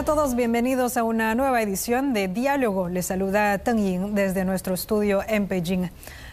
A 0.00 0.02
todos, 0.02 0.34
bienvenidos 0.34 0.96
a 0.96 1.04
una 1.04 1.34
nueva 1.34 1.60
edición 1.60 2.14
de 2.14 2.26
Diálogo. 2.26 2.88
Les 2.88 3.04
saluda 3.04 3.58
Teng 3.58 3.76
Ying 3.76 4.14
desde 4.14 4.46
nuestro 4.46 4.72
estudio 4.72 5.20
en 5.28 5.46
Beijing. 5.46 5.90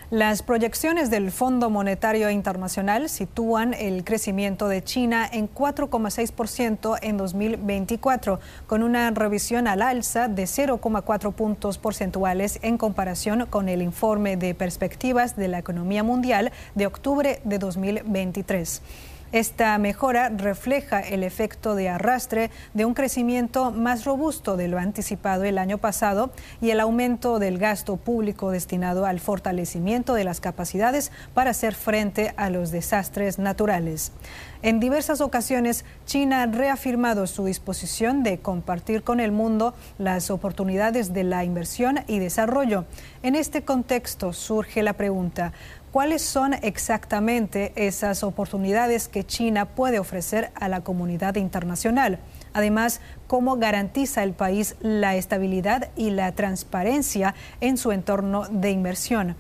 Las 0.10 0.42
proyecciones 0.42 1.10
del 1.10 1.32
Fondo 1.32 1.70
Monetario 1.70 2.30
Internacional 2.30 3.10
sitúan 3.10 3.74
el 3.74 4.06
crecimiento 4.06 4.70
de 4.70 4.86
China 4.86 5.30
en 5.30 5.54
4,6% 5.54 6.98
en 7.02 7.18
2024, 7.18 8.40
con 8.68 8.84
una 8.84 9.12
revisión 9.12 9.68
al 9.68 9.82
alza 9.82 10.30
de 10.30 10.44
0,4 10.44 11.34
puntos 11.34 11.78
porcentuales 11.78 12.60
en 12.62 12.78
comparación 12.78 13.48
con 13.50 13.68
el 13.68 13.82
informe 13.82 14.38
de 14.38 14.56
perspectivas 14.56 15.36
de 15.36 15.50
la 15.50 15.60
economía 15.60 16.04
mundial 16.04 16.54
de 16.76 16.88
octubre 16.88 17.42
de 17.44 17.60
2023. 17.60 18.82
Esta 19.34 19.78
mejora 19.78 20.30
refleja 20.30 21.02
el 21.02 21.22
efecto 21.22 21.76
de 21.76 21.90
arrastre 21.90 22.50
de 22.74 22.86
un 22.86 22.94
crecimiento 22.94 23.72
más 23.72 24.06
robusto 24.06 24.56
de 24.56 24.70
lo 24.70 24.80
anticipado 24.80 25.44
el 25.44 25.58
año 25.58 25.80
pasado 25.80 26.32
y 26.62 26.70
el 26.70 26.80
aumento 26.80 27.38
del 27.38 27.58
gasto 27.58 27.98
público 27.98 28.52
destinado 28.52 29.06
al 29.06 29.20
fortalecimiento 29.20 30.14
de 30.14 30.24
las 30.24 30.40
capacidades 30.40 31.12
para 31.34 31.52
hacer 31.52 31.76
frente 31.76 32.34
a 32.38 32.50
los 32.50 32.72
desastres 32.72 33.38
naturales. 33.38 34.14
En 34.62 34.80
diversas 34.80 35.20
ocasiones, 35.20 35.84
China 36.06 36.44
ha 36.44 36.48
reafirmado 36.48 37.28
su 37.28 37.46
disposición 37.46 38.24
de 38.24 38.40
compartir 38.40 39.04
con 39.04 39.20
el 39.20 39.34
mundo 39.34 39.76
las 39.98 40.32
oportunidades 40.32 41.14
de 41.14 41.26
la 41.26 41.44
inversión 41.44 42.00
y 42.08 42.20
desarrollo. 42.20 42.86
En 43.24 43.36
este 43.36 43.64
contexto 43.64 44.32
surge 44.32 44.84
la 44.84 44.94
pregunta, 44.94 45.52
¿Cuáles 45.98 46.22
son 46.22 46.54
exactamente 46.54 47.74
esas 47.76 48.22
oportunidades 48.22 49.08
que 49.08 49.26
China 49.26 49.66
puede 49.66 49.98
ofrecer 49.98 50.52
a 50.54 50.70
la 50.70 50.82
comunidad 50.82 51.38
internacional? 51.38 52.20
Además, 52.54 53.02
¿cómo 53.26 53.58
garantiza 53.58 54.22
el 54.22 54.34
país 54.34 54.76
la 54.80 55.16
estabilidad 55.16 55.90
y 55.96 56.12
la 56.12 56.34
transparencia 56.34 57.34
en 57.62 57.78
su 57.78 57.92
entorno 57.92 58.48
de 58.48 58.70
inversión? 58.70 59.36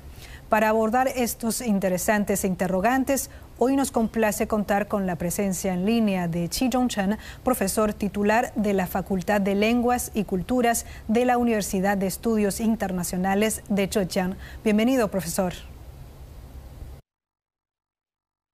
Para 0.49 0.69
abordar 0.69 1.09
estos 1.09 1.61
interesantes 1.61 2.43
interrogantes, 2.43 3.29
hoy 3.59 3.75
nos 3.75 3.91
complace 3.91 4.47
contar 4.47 4.87
con 4.87 5.05
la 5.05 5.15
presencia 5.15 5.75
en 5.75 5.85
línea 5.85 6.27
de 6.27 6.49
Chi 6.49 6.71
Zhongchen, 6.71 7.19
profesor 7.43 7.93
titular 7.93 8.51
de 8.55 8.73
la 8.73 8.87
Facultad 8.87 9.41
de 9.41 9.53
Lenguas 9.53 10.09
y 10.15 10.23
Culturas 10.23 10.87
de 11.07 11.23
la 11.23 11.37
Universidad 11.37 11.99
de 11.99 12.07
Estudios 12.07 12.59
Internacionales 12.61 13.61
de 13.69 13.87
Zhejiang. 13.87 14.37
Bienvenido, 14.63 15.11
profesor. 15.11 15.53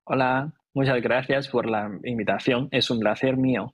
Hola, 0.04 0.52
muchas 0.74 1.00
gracias 1.00 1.46
por 1.46 1.70
la 1.70 1.88
invitación. 2.02 2.68
Es 2.72 2.90
un 2.90 2.98
placer 2.98 3.36
mío. 3.36 3.72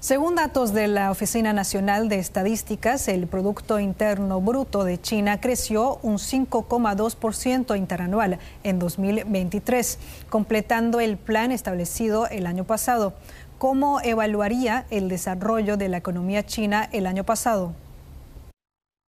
Según 0.00 0.34
datos 0.34 0.74
de 0.74 0.86
la 0.86 1.10
Oficina 1.10 1.54
Nacional 1.54 2.10
de 2.10 2.18
Estadísticas, 2.18 3.08
el 3.08 3.26
Producto 3.26 3.78
Interno 3.80 4.40
Bruto 4.40 4.84
de 4.84 5.00
China 5.00 5.40
creció 5.40 5.98
un 6.02 6.16
5,2% 6.16 7.76
interanual 7.76 8.38
en 8.64 8.78
2023, 8.78 9.98
completando 10.28 11.00
el 11.00 11.16
plan 11.16 11.50
establecido 11.50 12.26
el 12.28 12.46
año 12.46 12.64
pasado. 12.64 13.14
¿Cómo 13.56 14.00
evaluaría 14.02 14.84
el 14.90 15.08
desarrollo 15.08 15.78
de 15.78 15.88
la 15.88 15.98
economía 15.98 16.44
china 16.44 16.88
el 16.92 17.06
año 17.06 17.24
pasado? 17.24 17.74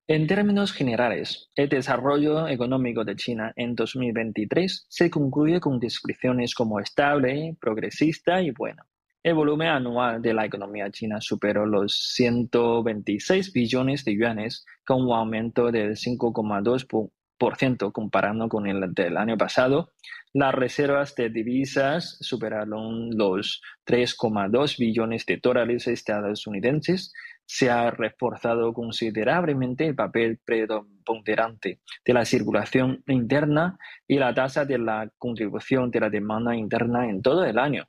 En 0.09 0.27
términos 0.27 0.73
generales, 0.73 1.49
el 1.55 1.69
desarrollo 1.69 2.49
económico 2.49 3.05
de 3.05 3.15
China 3.15 3.53
en 3.55 3.77
2023 3.77 4.87
se 4.89 5.09
concluye 5.09 5.61
con 5.61 5.79
descripciones 5.79 6.57
como 6.57 6.81
estable, 6.81 7.57
progresista 7.61 8.43
y 8.43 8.51
bueno. 8.51 8.83
El 9.23 9.35
volumen 9.35 9.69
anual 9.69 10.21
de 10.21 10.35
la 10.35 10.45
economía 10.45 10.91
china 10.91 11.21
superó 11.21 11.67
los 11.67 12.15
126 12.15 13.53
billones 13.53 14.05
de 14.05 14.17
yuanes, 14.17 14.67
con 14.85 15.03
un 15.03 15.13
aumento 15.13 15.71
del 15.71 15.93
5,2% 15.93 17.93
comparando 17.93 18.49
con 18.49 18.67
el 18.67 18.93
del 18.95 19.17
año 19.17 19.37
pasado. 19.37 19.93
Las 20.33 20.53
reservas 20.53 21.15
de 21.15 21.31
divisas 21.31 22.19
superaron 22.21 23.17
los 23.17 23.63
3,2 23.87 24.79
billones 24.79 25.27
de 25.27 25.37
dólares 25.37 25.87
estadounidenses 25.87 27.13
se 27.47 27.71
ha 27.71 27.91
reforzado 27.91 28.73
considerablemente 28.73 29.87
el 29.87 29.95
papel 29.95 30.39
preponderante 30.45 31.81
de 32.05 32.13
la 32.13 32.25
circulación 32.25 33.03
interna 33.07 33.79
y 34.07 34.19
la 34.19 34.35
tasa 34.35 34.65
de 34.65 34.79
la 34.79 35.11
contribución 35.19 35.91
de 35.91 36.01
la 36.01 36.11
demanda 36.11 36.57
interna 36.57 37.09
en 37.09 37.23
todo 37.23 37.45
el 37.45 37.59
año. 37.59 37.85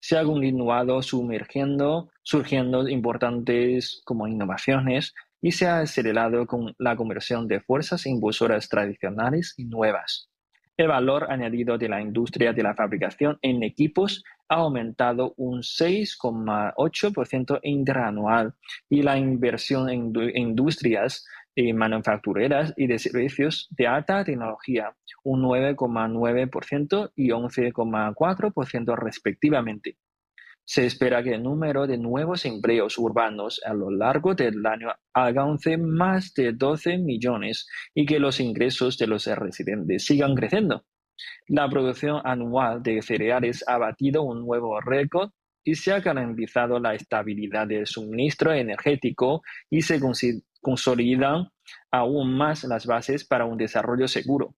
Se 0.00 0.16
ha 0.16 0.24
continuado 0.24 1.02
sumergiendo, 1.02 2.10
surgiendo 2.22 2.88
importantes 2.88 4.00
como 4.04 4.26
innovaciones 4.26 5.14
y 5.42 5.52
se 5.52 5.66
ha 5.66 5.80
acelerado 5.80 6.46
con 6.46 6.74
la 6.78 6.96
conversión 6.96 7.48
de 7.48 7.60
fuerzas 7.60 8.06
impulsoras 8.06 8.68
tradicionales 8.68 9.54
y 9.56 9.64
nuevas. 9.64 10.30
El 10.76 10.88
valor 10.88 11.30
añadido 11.30 11.76
de 11.76 11.88
la 11.88 12.00
industria 12.00 12.52
de 12.52 12.62
la 12.62 12.74
fabricación 12.74 13.38
en 13.42 13.62
equipos 13.62 14.24
ha 14.50 14.56
aumentado 14.56 15.32
un 15.36 15.62
6,8% 15.62 17.60
interanual 17.62 18.52
y 18.88 19.02
la 19.02 19.16
inversión 19.16 19.88
en 19.88 20.12
industrias 20.34 21.24
eh, 21.54 21.72
manufactureras 21.72 22.74
y 22.76 22.88
de 22.88 22.98
servicios 22.98 23.68
de 23.70 23.86
alta 23.86 24.24
tecnología 24.24 24.94
un 25.22 25.42
9,9% 25.42 27.12
y 27.14 27.30
11,4% 27.30 28.96
respectivamente. 28.96 29.96
Se 30.64 30.86
espera 30.86 31.22
que 31.22 31.34
el 31.34 31.42
número 31.42 31.86
de 31.86 31.98
nuevos 31.98 32.44
empleos 32.44 32.98
urbanos 32.98 33.60
a 33.64 33.72
lo 33.74 33.90
largo 33.90 34.34
del 34.34 34.64
año 34.66 34.88
alcance 35.12 35.76
más 35.76 36.34
de 36.34 36.52
12 36.52 36.98
millones 36.98 37.68
y 37.94 38.06
que 38.06 38.18
los 38.18 38.40
ingresos 38.40 38.98
de 38.98 39.06
los 39.06 39.26
residentes 39.26 40.04
sigan 40.04 40.34
creciendo. 40.34 40.84
La 41.48 41.68
producción 41.68 42.20
anual 42.24 42.82
de 42.82 43.02
cereales 43.02 43.64
ha 43.66 43.78
batido 43.78 44.22
un 44.22 44.44
nuevo 44.46 44.80
récord 44.80 45.30
y 45.64 45.74
se 45.74 45.92
ha 45.92 46.00
garantizado 46.00 46.78
la 46.78 46.94
estabilidad 46.94 47.66
del 47.66 47.86
suministro 47.86 48.52
energético 48.52 49.42
y 49.68 49.82
se 49.82 50.00
consolidan 50.60 51.48
aún 51.90 52.36
más 52.36 52.64
las 52.64 52.86
bases 52.86 53.24
para 53.24 53.44
un 53.44 53.58
desarrollo 53.58 54.08
seguro. 54.08 54.54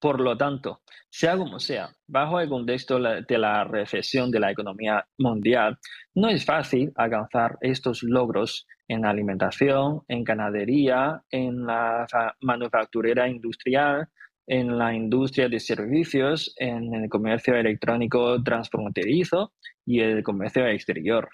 Por 0.00 0.20
lo 0.20 0.36
tanto, 0.36 0.82
sea 1.08 1.36
como 1.36 1.58
sea, 1.58 1.88
bajo 2.06 2.38
el 2.38 2.48
contexto 2.48 3.00
de 3.00 3.38
la 3.38 3.64
recesión 3.64 4.30
de 4.30 4.40
la 4.40 4.50
economía 4.50 5.06
mundial, 5.18 5.78
no 6.14 6.28
es 6.28 6.44
fácil 6.44 6.92
alcanzar 6.96 7.56
estos 7.62 8.02
logros 8.02 8.66
en 8.86 9.06
alimentación, 9.06 10.02
en 10.08 10.24
ganadería, 10.24 11.22
en 11.30 11.64
la 11.64 12.06
manufacturera 12.42 13.28
industrial, 13.28 14.08
en 14.46 14.78
la 14.78 14.94
industria 14.94 15.48
de 15.48 15.60
servicios, 15.60 16.54
en 16.58 16.94
el 16.94 17.08
comercio 17.08 17.54
electrónico 17.54 18.42
transfronterizo 18.42 19.52
y 19.86 20.00
el 20.00 20.22
comercio 20.22 20.66
exterior. 20.66 21.28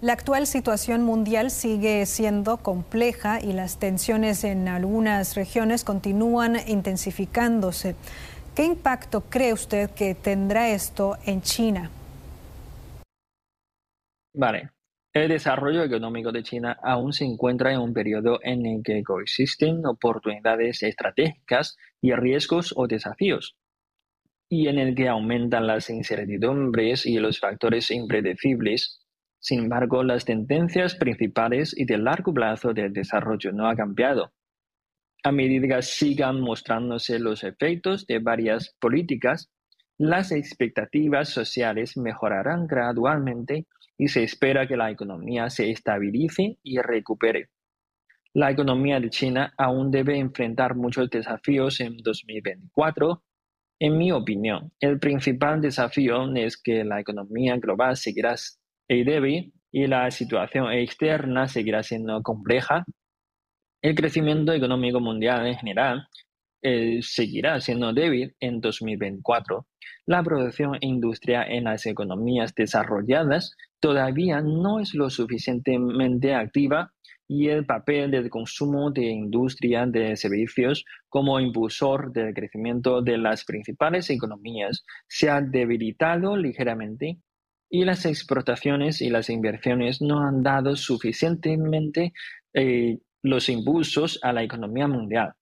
La 0.00 0.12
actual 0.12 0.46
situación 0.46 1.02
mundial 1.02 1.50
sigue 1.50 2.04
siendo 2.04 2.58
compleja 2.58 3.40
y 3.40 3.52
las 3.52 3.78
tensiones 3.78 4.44
en 4.44 4.68
algunas 4.68 5.34
regiones 5.34 5.84
continúan 5.84 6.56
intensificándose. 6.66 7.94
¿Qué 8.54 8.64
impacto 8.64 9.22
cree 9.22 9.52
usted 9.52 9.90
que 9.90 10.14
tendrá 10.14 10.68
esto 10.68 11.16
en 11.24 11.40
China? 11.40 11.90
Vale. 14.34 14.73
El 15.14 15.28
desarrollo 15.28 15.82
económico 15.82 16.32
de 16.32 16.42
China 16.42 16.76
aún 16.82 17.12
se 17.12 17.24
encuentra 17.24 17.72
en 17.72 17.80
un 17.80 17.94
periodo 17.94 18.40
en 18.42 18.66
el 18.66 18.82
que 18.82 19.02
coexisten 19.02 19.86
oportunidades 19.86 20.82
estratégicas 20.82 21.76
y 22.02 22.12
riesgos 22.12 22.74
o 22.76 22.86
desafíos, 22.86 23.56
y 24.50 24.68
en 24.68 24.78
el 24.78 24.94
que 24.94 25.08
aumentan 25.08 25.66
las 25.66 25.88
incertidumbres 25.88 27.06
y 27.06 27.18
los 27.18 27.38
factores 27.40 27.90
impredecibles 27.90 29.04
sin 29.44 29.64
embargo, 29.64 30.02
las 30.02 30.24
tendencias 30.24 30.94
principales 30.94 31.78
y 31.78 31.84
de 31.84 31.98
largo 31.98 32.32
plazo 32.32 32.72
del 32.72 32.94
desarrollo 32.94 33.52
no 33.52 33.68
han 33.68 33.76
cambiado. 33.76 34.32
A 35.22 35.32
medida 35.32 35.76
que 35.76 35.82
sigan 35.82 36.40
mostrándose 36.40 37.18
los 37.18 37.44
efectos 37.44 38.06
de 38.06 38.20
varias 38.20 38.74
políticas, 38.80 39.50
las 39.98 40.32
expectativas 40.32 41.28
sociales 41.28 41.98
mejorarán 41.98 42.66
gradualmente 42.66 43.66
y 43.98 44.08
se 44.08 44.22
espera 44.22 44.66
que 44.66 44.76
la 44.76 44.90
economía 44.90 45.50
se 45.50 45.70
estabilice 45.70 46.58
y 46.62 46.78
recupere. 46.78 47.50
La 48.32 48.50
economía 48.50 48.98
de 48.98 49.10
China 49.10 49.54
aún 49.56 49.90
debe 49.90 50.18
enfrentar 50.18 50.74
muchos 50.74 51.08
desafíos 51.08 51.80
en 51.80 51.96
2024. 51.98 53.22
En 53.78 53.98
mi 53.98 54.10
opinión, 54.10 54.72
el 54.80 54.98
principal 54.98 55.60
desafío 55.60 56.34
es 56.34 56.60
que 56.60 56.84
la 56.84 57.00
economía 57.00 57.56
global 57.56 57.96
seguirá 57.96 58.34
y 58.88 59.04
débil 59.04 59.52
y 59.70 59.86
la 59.86 60.10
situación 60.10 60.72
externa 60.72 61.48
seguirá 61.48 61.82
siendo 61.82 62.22
compleja, 62.22 62.84
el 63.84 63.94
crecimiento 63.94 64.52
económico 64.54 64.98
mundial 64.98 65.46
en 65.46 65.56
general 65.56 66.08
eh, 66.62 67.00
seguirá 67.02 67.60
siendo 67.60 67.92
débil 67.92 68.34
en 68.40 68.62
2024. 68.62 69.66
La 70.06 70.22
producción 70.22 70.78
industrial 70.80 71.52
en 71.52 71.64
las 71.64 71.84
economías 71.84 72.54
desarrolladas 72.54 73.54
todavía 73.84 74.40
no 74.40 74.80
es 74.80 74.94
lo 74.94 75.10
suficientemente 75.10 76.34
activa 76.34 76.90
y 77.28 77.48
el 77.48 77.66
papel 77.66 78.10
del 78.10 78.30
consumo 78.30 78.90
de 78.90 79.04
industria 79.04 79.84
de 79.84 80.16
servicios 80.16 80.86
como 81.10 81.38
impulsor 81.38 82.10
del 82.10 82.32
crecimiento 82.32 83.02
de 83.02 83.18
las 83.18 83.44
principales 83.44 84.08
economías 84.08 84.86
se 85.06 85.28
ha 85.28 85.42
debilitado 85.42 86.34
ligeramente 86.34 87.18
y 87.68 87.84
las 87.84 88.06
exportaciones 88.06 89.02
y 89.02 89.10
las 89.10 89.28
inversiones 89.28 90.00
no 90.00 90.26
han 90.26 90.42
dado 90.42 90.76
suficientemente 90.76 92.14
eh, 92.54 93.00
los 93.22 93.50
impulsos 93.50 94.18
a 94.22 94.32
la 94.32 94.44
economía 94.44 94.88
mundial. 94.88 95.34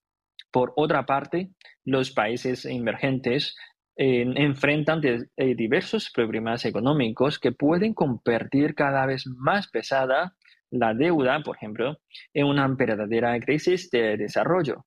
Por 0.50 0.72
otra 0.74 1.06
parte, 1.06 1.52
los 1.84 2.10
países 2.10 2.64
emergentes 2.64 3.54
eh, 3.96 4.24
enfrentan 4.36 5.00
diversos 5.36 6.10
problemas 6.10 6.64
económicos 6.64 7.38
que 7.38 7.52
pueden 7.52 7.94
convertir 7.94 8.74
cada 8.74 9.06
vez 9.06 9.26
más 9.26 9.68
pesada 9.68 10.34
la 10.70 10.94
deuda, 10.94 11.42
por 11.42 11.56
ejemplo, 11.56 11.98
en 12.32 12.46
una 12.46 12.66
verdadera 12.68 13.38
crisis 13.40 13.90
de 13.90 14.16
desarrollo. 14.16 14.86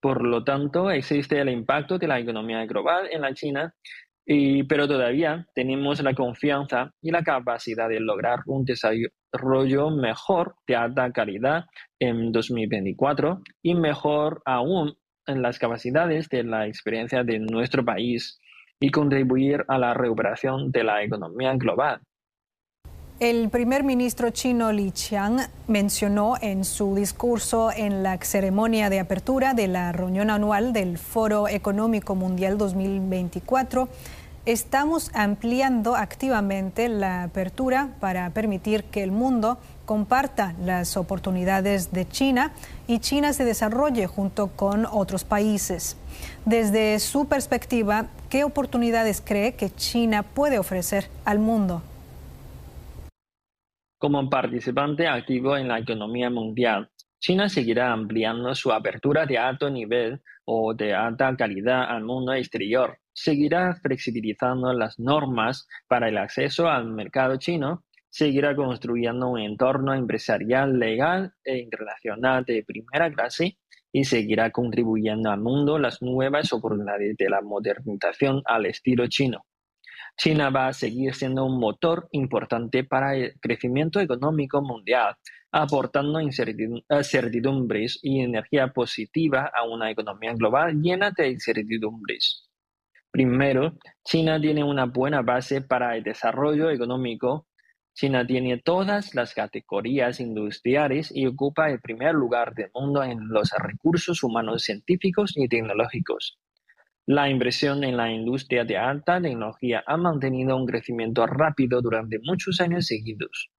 Por 0.00 0.22
lo 0.22 0.44
tanto, 0.44 0.90
existe 0.90 1.40
el 1.40 1.48
impacto 1.48 1.98
de 1.98 2.06
la 2.06 2.20
economía 2.20 2.66
global 2.66 3.08
en 3.10 3.22
la 3.22 3.32
China, 3.32 3.74
pero 4.26 4.86
todavía 4.86 5.46
tenemos 5.54 6.02
la 6.02 6.14
confianza 6.14 6.92
y 7.00 7.10
la 7.10 7.22
capacidad 7.22 7.88
de 7.88 8.00
lograr 8.00 8.40
un 8.44 8.66
desarrollo 8.66 9.90
mejor 9.90 10.56
de 10.66 10.76
alta 10.76 11.10
calidad 11.10 11.64
en 11.98 12.32
2024 12.32 13.40
y 13.62 13.74
mejor 13.74 14.42
aún 14.44 14.94
en 15.26 15.42
las 15.42 15.58
capacidades 15.58 16.28
de 16.28 16.44
la 16.44 16.66
experiencia 16.66 17.24
de 17.24 17.38
nuestro 17.38 17.84
país 17.84 18.40
y 18.80 18.90
contribuir 18.90 19.64
a 19.68 19.78
la 19.78 19.94
recuperación 19.94 20.70
de 20.70 20.84
la 20.84 21.02
economía 21.02 21.54
global. 21.54 22.00
El 23.20 23.48
primer 23.48 23.84
ministro 23.84 24.30
chino 24.30 24.72
Li 24.72 24.90
Qiang 24.90 25.38
mencionó 25.68 26.34
en 26.40 26.64
su 26.64 26.96
discurso 26.96 27.70
en 27.74 28.02
la 28.02 28.18
ceremonia 28.18 28.90
de 28.90 28.98
apertura 28.98 29.54
de 29.54 29.68
la 29.68 29.92
reunión 29.92 30.30
anual 30.30 30.72
del 30.72 30.98
Foro 30.98 31.46
Económico 31.46 32.16
Mundial 32.16 32.58
2024 32.58 33.88
Estamos 34.46 35.10
ampliando 35.14 35.96
activamente 35.96 36.90
la 36.90 37.22
apertura 37.22 37.94
para 37.98 38.28
permitir 38.28 38.84
que 38.84 39.02
el 39.02 39.10
mundo 39.10 39.56
comparta 39.84 40.54
las 40.60 40.96
oportunidades 40.96 41.92
de 41.92 42.08
China 42.08 42.52
y 42.86 43.00
China 43.00 43.32
se 43.32 43.44
desarrolle 43.44 44.06
junto 44.06 44.48
con 44.48 44.86
otros 44.86 45.24
países. 45.24 45.96
Desde 46.44 46.98
su 46.98 47.28
perspectiva, 47.28 48.08
¿qué 48.30 48.44
oportunidades 48.44 49.22
cree 49.24 49.54
que 49.54 49.70
China 49.70 50.22
puede 50.22 50.58
ofrecer 50.58 51.08
al 51.24 51.38
mundo? 51.38 51.82
Como 53.98 54.28
participante 54.28 55.06
activo 55.06 55.56
en 55.56 55.68
la 55.68 55.78
economía 55.78 56.28
mundial, 56.30 56.90
China 57.20 57.48
seguirá 57.48 57.90
ampliando 57.92 58.54
su 58.54 58.70
apertura 58.70 59.24
de 59.24 59.38
alto 59.38 59.70
nivel 59.70 60.20
o 60.44 60.74
de 60.74 60.92
alta 60.92 61.34
calidad 61.36 61.84
al 61.84 62.04
mundo 62.04 62.34
exterior, 62.34 62.98
seguirá 63.14 63.76
flexibilizando 63.76 64.72
las 64.74 64.98
normas 64.98 65.66
para 65.88 66.08
el 66.08 66.18
acceso 66.18 66.68
al 66.68 66.86
mercado 66.86 67.36
chino, 67.36 67.83
seguirá 68.14 68.54
construyendo 68.54 69.26
un 69.28 69.40
entorno 69.40 69.92
empresarial 69.92 70.78
legal 70.78 71.32
e 71.42 71.58
internacional 71.58 72.44
de 72.44 72.62
primera 72.62 73.12
clase 73.12 73.58
y 73.90 74.04
seguirá 74.04 74.52
contribuyendo 74.52 75.32
al 75.32 75.40
mundo 75.40 75.80
las 75.80 76.00
nuevas 76.00 76.52
oportunidades 76.52 77.16
de 77.16 77.28
la 77.28 77.40
modernización 77.40 78.40
al 78.44 78.66
estilo 78.66 79.08
chino. 79.08 79.44
China 80.16 80.50
va 80.50 80.68
a 80.68 80.72
seguir 80.72 81.12
siendo 81.16 81.44
un 81.44 81.58
motor 81.58 82.06
importante 82.12 82.84
para 82.84 83.16
el 83.16 83.34
crecimiento 83.40 83.98
económico 83.98 84.62
mundial, 84.62 85.16
aportando 85.50 86.20
incertidumbres 86.20 87.98
y 88.00 88.20
energía 88.20 88.68
positiva 88.68 89.50
a 89.52 89.64
una 89.64 89.90
economía 89.90 90.34
global 90.34 90.80
llena 90.80 91.10
de 91.10 91.30
incertidumbres. 91.30 92.48
Primero, 93.10 93.76
China 94.04 94.40
tiene 94.40 94.62
una 94.62 94.84
buena 94.84 95.22
base 95.22 95.62
para 95.62 95.96
el 95.96 96.04
desarrollo 96.04 96.70
económico. 96.70 97.48
China 97.94 98.26
tiene 98.26 98.58
todas 98.58 99.14
las 99.14 99.34
categorías 99.34 100.18
industriales 100.20 101.12
y 101.14 101.26
ocupa 101.26 101.70
el 101.70 101.80
primer 101.80 102.14
lugar 102.14 102.54
del 102.54 102.70
mundo 102.74 103.02
en 103.04 103.28
los 103.28 103.50
recursos 103.58 104.22
humanos 104.22 104.64
científicos 104.64 105.32
y 105.36 105.48
tecnológicos. 105.48 106.38
La 107.06 107.28
inversión 107.28 107.84
en 107.84 107.96
la 107.96 108.10
industria 108.10 108.64
de 108.64 108.78
alta 108.78 109.20
tecnología 109.20 109.84
ha 109.86 109.96
mantenido 109.96 110.56
un 110.56 110.66
crecimiento 110.66 111.26
rápido 111.26 111.80
durante 111.82 112.18
muchos 112.18 112.60
años 112.60 112.86
seguidos. 112.86 113.50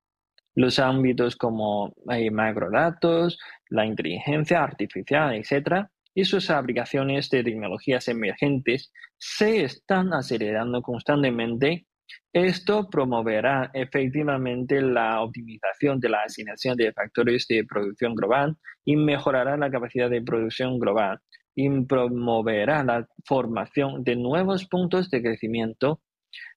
Los 0.54 0.78
ámbitos 0.78 1.36
como 1.36 1.94
eh, 2.10 2.30
macrodatos, 2.30 3.38
la 3.68 3.86
inteligencia 3.86 4.62
artificial, 4.62 5.34
etc., 5.34 5.86
y 6.14 6.24
sus 6.24 6.48
aplicaciones 6.48 7.28
de 7.28 7.42
tecnologías 7.42 8.08
emergentes 8.08 8.92
se 9.18 9.64
están 9.64 10.12
acelerando 10.12 10.80
constantemente. 10.80 11.86
Esto 12.32 12.88
promoverá 12.90 13.70
efectivamente 13.74 14.80
la 14.82 15.22
optimización 15.22 16.00
de 16.00 16.08
la 16.08 16.22
asignación 16.22 16.76
de 16.76 16.92
factores 16.92 17.46
de 17.48 17.64
producción 17.64 18.14
global 18.14 18.56
y 18.84 18.96
mejorará 18.96 19.56
la 19.56 19.70
capacidad 19.70 20.10
de 20.10 20.22
producción 20.22 20.78
global, 20.78 21.20
y 21.54 21.84
promoverá 21.84 22.82
la 22.82 23.06
formación 23.24 24.02
de 24.02 24.16
nuevos 24.16 24.66
puntos 24.66 25.10
de 25.10 25.22
crecimiento 25.22 26.00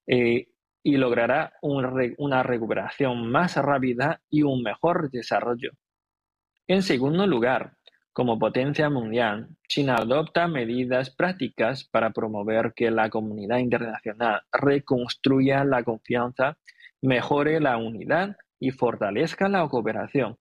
eh, 0.07 0.47
y 0.83 0.97
logrará 0.97 1.53
una 1.61 2.43
recuperación 2.43 3.29
más 3.29 3.57
rápida 3.57 4.21
y 4.29 4.43
un 4.43 4.63
mejor 4.63 5.11
desarrollo. 5.11 5.71
En 6.67 6.81
segundo 6.81 7.27
lugar, 7.27 7.76
como 8.17 8.39
potencia 8.39 8.89
mundial, 8.89 9.47
China 9.67 9.97
adopta 9.97 10.47
medidas 10.47 11.11
prácticas 11.11 11.83
para 11.83 12.09
promover 12.09 12.73
que 12.75 12.89
la 12.89 13.11
comunidad 13.11 13.59
internacional 13.59 14.41
reconstruya 14.51 15.63
la 15.63 15.83
confianza, 15.83 16.57
mejore 16.99 17.59
la 17.59 17.77
unidad 17.77 18.35
y 18.59 18.71
fortalezca 18.71 19.49
la 19.49 19.67
cooperación. 19.67 20.35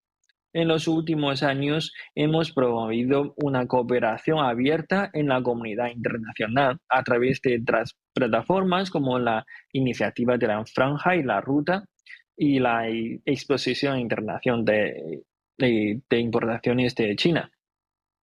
En 0.54 0.68
los 0.68 0.88
últimos 0.88 1.42
años 1.42 1.92
hemos 2.14 2.50
promovido 2.50 3.34
una 3.36 3.66
cooperación 3.66 4.38
abierta 4.38 5.10
en 5.12 5.28
la 5.28 5.42
comunidad 5.42 5.88
internacional 5.88 6.78
a 6.88 7.02
través 7.02 7.42
de 7.42 7.62
plataformas 8.14 8.88
como 8.88 9.18
la 9.18 9.44
Iniciativa 9.74 10.38
de 10.38 10.46
la 10.46 10.64
Franja 10.64 11.14
y 11.14 11.22
la 11.22 11.42
Ruta 11.42 11.84
y 12.38 12.58
la 12.58 12.88
Exposición 12.88 13.98
Internacional 13.98 14.64
de, 14.64 15.24
de 15.58 16.18
Importaciones 16.18 16.94
de 16.94 17.14
China. 17.16 17.50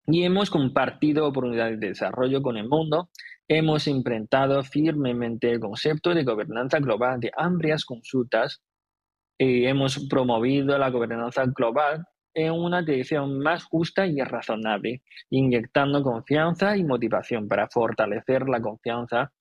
Y 0.06 0.24
hemos 0.24 0.50
compartido 0.50 1.26
oportunidades 1.26 1.78
de 1.78 1.88
desarrollo 1.88 2.42
con 2.42 2.56
el 2.56 2.68
mundo. 2.68 3.08
Hemos 3.48 3.86
implementado 3.86 4.62
firmemente 4.62 5.50
el 5.50 5.60
concepto 5.60 6.14
de 6.14 6.24
gobernanza 6.24 6.78
global 6.80 7.20
de 7.20 7.30
amplias 7.36 7.84
consultas. 7.84 8.62
Y 9.38 9.64
hemos 9.66 10.06
promovido 10.08 10.76
la 10.78 10.90
gobernanza 10.90 11.44
global 11.46 12.04
en 12.34 12.52
una 12.52 12.82
dirección 12.82 13.38
más 13.38 13.64
justa 13.64 14.06
y 14.06 14.20
razonable, 14.20 15.02
inyectando 15.30 16.02
confianza 16.02 16.76
y 16.76 16.84
motivación 16.84 17.48
para 17.48 17.68
fortalecer 17.68 18.48
la 18.48 18.60
confianza 18.60 19.32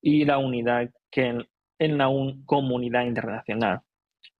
y 0.00 0.24
la 0.24 0.38
unidad 0.38 0.90
que 1.10 1.44
en, 1.78 1.98
la 1.98 2.08
comunidad 2.46 3.04
internacional. 3.04 3.80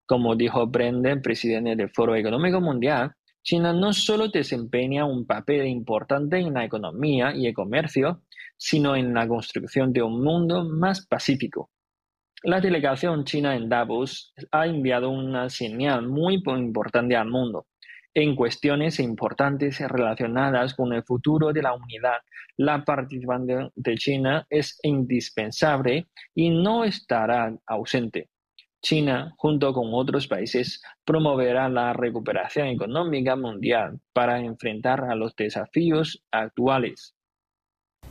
Como 0.06 0.34
dijo 0.36 0.66
Brendan, 0.66 1.20
presidente 1.20 1.76
del 1.76 1.90
Foro 1.90 2.14
Económico 2.16 2.60
Mundial, 2.60 3.12
China 3.42 3.72
no 3.72 3.92
solo 3.92 4.28
desempeña 4.28 5.04
un 5.04 5.26
papel 5.26 5.66
importante 5.66 6.38
en 6.38 6.54
la 6.54 6.64
economía 6.64 7.34
y 7.34 7.46
el 7.46 7.54
comercio, 7.54 8.22
sino 8.56 8.96
en 8.96 9.14
la 9.14 9.26
construcción 9.26 9.92
de 9.92 10.02
un 10.02 10.22
mundo 10.22 10.64
más 10.64 11.06
pacífico. 11.06 11.70
La 12.42 12.60
delegación 12.60 13.24
china 13.24 13.56
en 13.56 13.68
Davos 13.68 14.32
ha 14.52 14.66
enviado 14.66 15.10
una 15.10 15.48
señal 15.48 16.06
muy 16.06 16.42
importante 16.46 17.16
al 17.16 17.28
mundo 17.28 17.66
en 18.14 18.34
cuestiones 18.34 18.98
importantes 18.98 19.78
relacionadas 19.78 20.74
con 20.74 20.92
el 20.92 21.04
futuro 21.04 21.52
de 21.52 21.62
la 21.62 21.74
unidad, 21.74 22.18
la 22.56 22.84
participación 22.84 23.70
de 23.76 23.96
China 23.96 24.46
es 24.50 24.78
indispensable 24.82 26.08
y 26.34 26.50
no 26.50 26.84
estará 26.84 27.56
ausente. 27.66 28.28
China, 28.80 29.34
junto 29.36 29.72
con 29.72 29.88
otros 29.92 30.28
países, 30.28 30.82
promoverá 31.04 31.68
la 31.68 31.92
recuperación 31.92 32.68
económica 32.68 33.36
mundial 33.36 34.00
para 34.12 34.40
enfrentar 34.40 35.04
a 35.04 35.14
los 35.14 35.34
desafíos 35.36 36.22
actuales. 36.30 37.14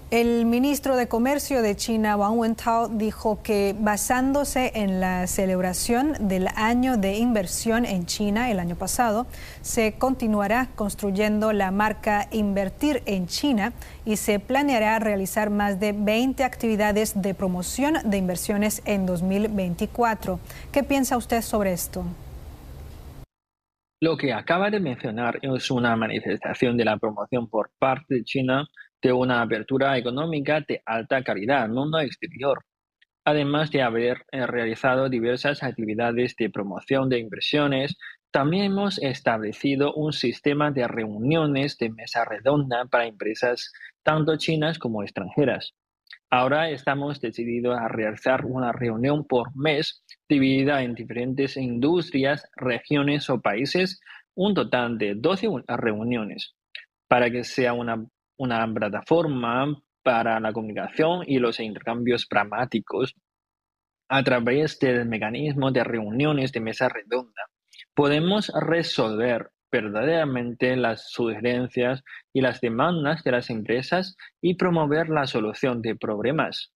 El 0.10 0.46
ministro 0.46 0.96
de 0.96 1.10
Comercio 1.10 1.62
de 1.62 1.76
China, 1.76 2.16
Wang 2.16 2.38
Wentao, 2.38 2.88
dijo 2.88 3.44
que 3.44 3.76
basándose 3.78 4.72
en 4.74 5.02
la 5.02 5.28
celebración 5.28 6.30
del 6.30 6.48
año 6.56 6.96
de 6.96 7.18
inversión 7.18 7.84
en 7.84 8.06
China 8.06 8.50
el 8.50 8.60
año 8.60 8.78
pasado, 8.78 9.28
se 9.62 9.96
continuará 9.98 10.70
construyendo 10.76 11.52
la 11.52 11.72
marca 11.72 12.30
Invertir 12.32 13.04
en 13.06 13.28
China 13.28 13.74
y 14.06 14.16
se 14.16 14.40
planeará 14.40 14.98
realizar 15.00 15.50
más 15.50 15.78
de 15.78 15.92
20 15.92 16.42
actividades 16.46 17.22
de 17.22 17.34
promoción 17.34 17.96
de 18.06 18.16
inversiones 18.16 18.84
en 18.86 19.06
2024. 19.06 20.40
¿Qué 20.72 20.84
piensa 20.84 21.18
usted 21.18 21.42
sobre 21.42 21.74
esto? 21.74 22.06
Lo 24.00 24.16
que 24.16 24.32
acaba 24.32 24.70
de 24.70 24.80
mencionar 24.80 25.40
es 25.42 25.70
una 25.70 25.98
manifestación 25.98 26.78
de 26.78 26.86
la 26.86 26.96
promoción 26.96 27.50
por 27.50 27.72
parte 27.78 28.16
de 28.16 28.24
China 28.24 28.70
de 29.02 29.14
una 29.14 29.42
apertura 29.42 29.98
económica 29.98 30.62
de 30.68 30.82
alta 30.86 31.24
calidad 31.24 31.64
al 31.64 31.72
mundo 31.72 32.00
exterior, 32.00 32.64
además 33.26 33.72
de 33.72 33.82
haber 33.82 34.26
eh, 34.32 34.48
realizado 34.48 35.10
diversas 35.10 35.62
actividades 35.64 36.36
de 36.38 36.50
promoción 36.50 37.10
de 37.10 37.20
inversiones, 37.20 37.98
también 38.32 38.66
hemos 38.66 39.00
establecido 39.00 39.94
un 39.94 40.14
sistema 40.14 40.72
de 40.72 40.88
reuniones 40.88 41.78
de 41.78 41.90
mesa 41.90 42.26
redonda 42.26 42.86
para 42.86 43.06
empresas 43.06 43.72
tanto 44.04 44.38
chinas 44.38 44.80
como 44.80 45.04
extranjeras. 45.04 45.74
Ahora 46.30 46.70
estamos 46.70 47.22
decididos 47.22 47.78
a 47.78 47.88
realizar 47.88 48.46
una 48.46 48.74
reunión 48.74 49.26
por 49.26 49.56
mes 49.56 50.04
dividida 50.28 50.84
en 50.84 50.94
diferentes 50.94 51.56
industrias, 51.56 52.50
regiones 52.56 53.30
o 53.30 53.42
países, 53.42 54.02
un 54.36 54.54
total 54.54 54.98
de 54.98 55.16
12 55.16 55.48
reuniones, 55.68 56.54
para 57.08 57.32
que 57.32 57.44
sea 57.44 57.74
una 57.74 58.06
una 58.38 58.72
plataforma 58.74 59.82
para 60.04 60.40
la 60.40 60.54
comunicación 60.54 61.24
y 61.28 61.40
los 61.40 61.60
intercambios 61.60 62.26
pragmáticos 62.26 63.16
a 64.10 64.24
través 64.24 64.80
del 64.80 65.06
mecanismo 65.06 65.72
de 65.72 65.84
reuniones 65.84 66.52
de 66.52 66.62
mesa 66.62 66.88
redonda. 66.88 67.44
Podemos 67.94 68.52
resolver 68.56 69.52
verdaderamente 69.72 70.76
las 70.78 71.12
sugerencias 71.12 72.04
y 72.34 72.42
las 72.42 72.62
demandas 72.62 73.24
de 73.24 73.32
las 73.32 73.50
empresas 73.50 74.16
y 74.42 74.56
promover 74.56 75.10
la 75.10 75.28
solución 75.28 75.82
de 75.82 75.96
problemas. 75.96 76.72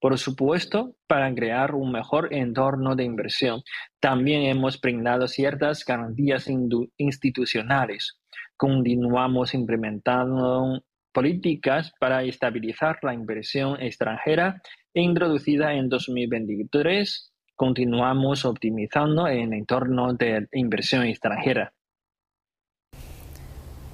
Por 0.00 0.16
supuesto, 0.16 0.96
para 1.06 1.34
crear 1.34 1.74
un 1.74 1.92
mejor 1.92 2.32
entorno 2.32 2.96
de 2.96 3.04
inversión, 3.04 3.62
también 4.00 4.44
hemos 4.44 4.80
brindado 4.80 5.28
ciertas 5.28 5.84
garantías 5.84 6.48
institucionales. 6.96 8.18
Continuamos 8.56 9.52
implementando 9.52 10.80
políticas 11.12 11.92
para 11.98 12.22
estabilizar 12.22 12.98
la 13.02 13.14
inversión 13.14 13.80
extranjera 13.80 14.60
introducida 14.94 15.74
en 15.74 15.88
2023, 15.88 17.32
continuamos 17.54 18.44
optimizando 18.44 19.26
el 19.26 19.52
entorno 19.52 20.14
de 20.14 20.48
inversión 20.52 21.04
extranjera. 21.04 21.72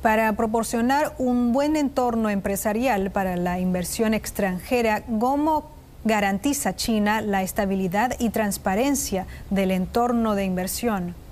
Para 0.02 0.32
proporcionar 0.36 1.14
un 1.18 1.52
buen 1.52 1.74
entorno 1.74 2.30
empresarial 2.30 3.10
para 3.10 3.36
la 3.36 3.58
inversión 3.58 4.14
extranjera, 4.14 5.04
¿cómo 5.18 5.72
garantiza 6.04 6.76
China 6.76 7.20
la 7.20 7.42
estabilidad 7.42 8.12
y 8.20 8.30
transparencia 8.30 9.26
del 9.50 9.72
entorno 9.72 10.36
de 10.36 10.44
inversión? 10.44 11.25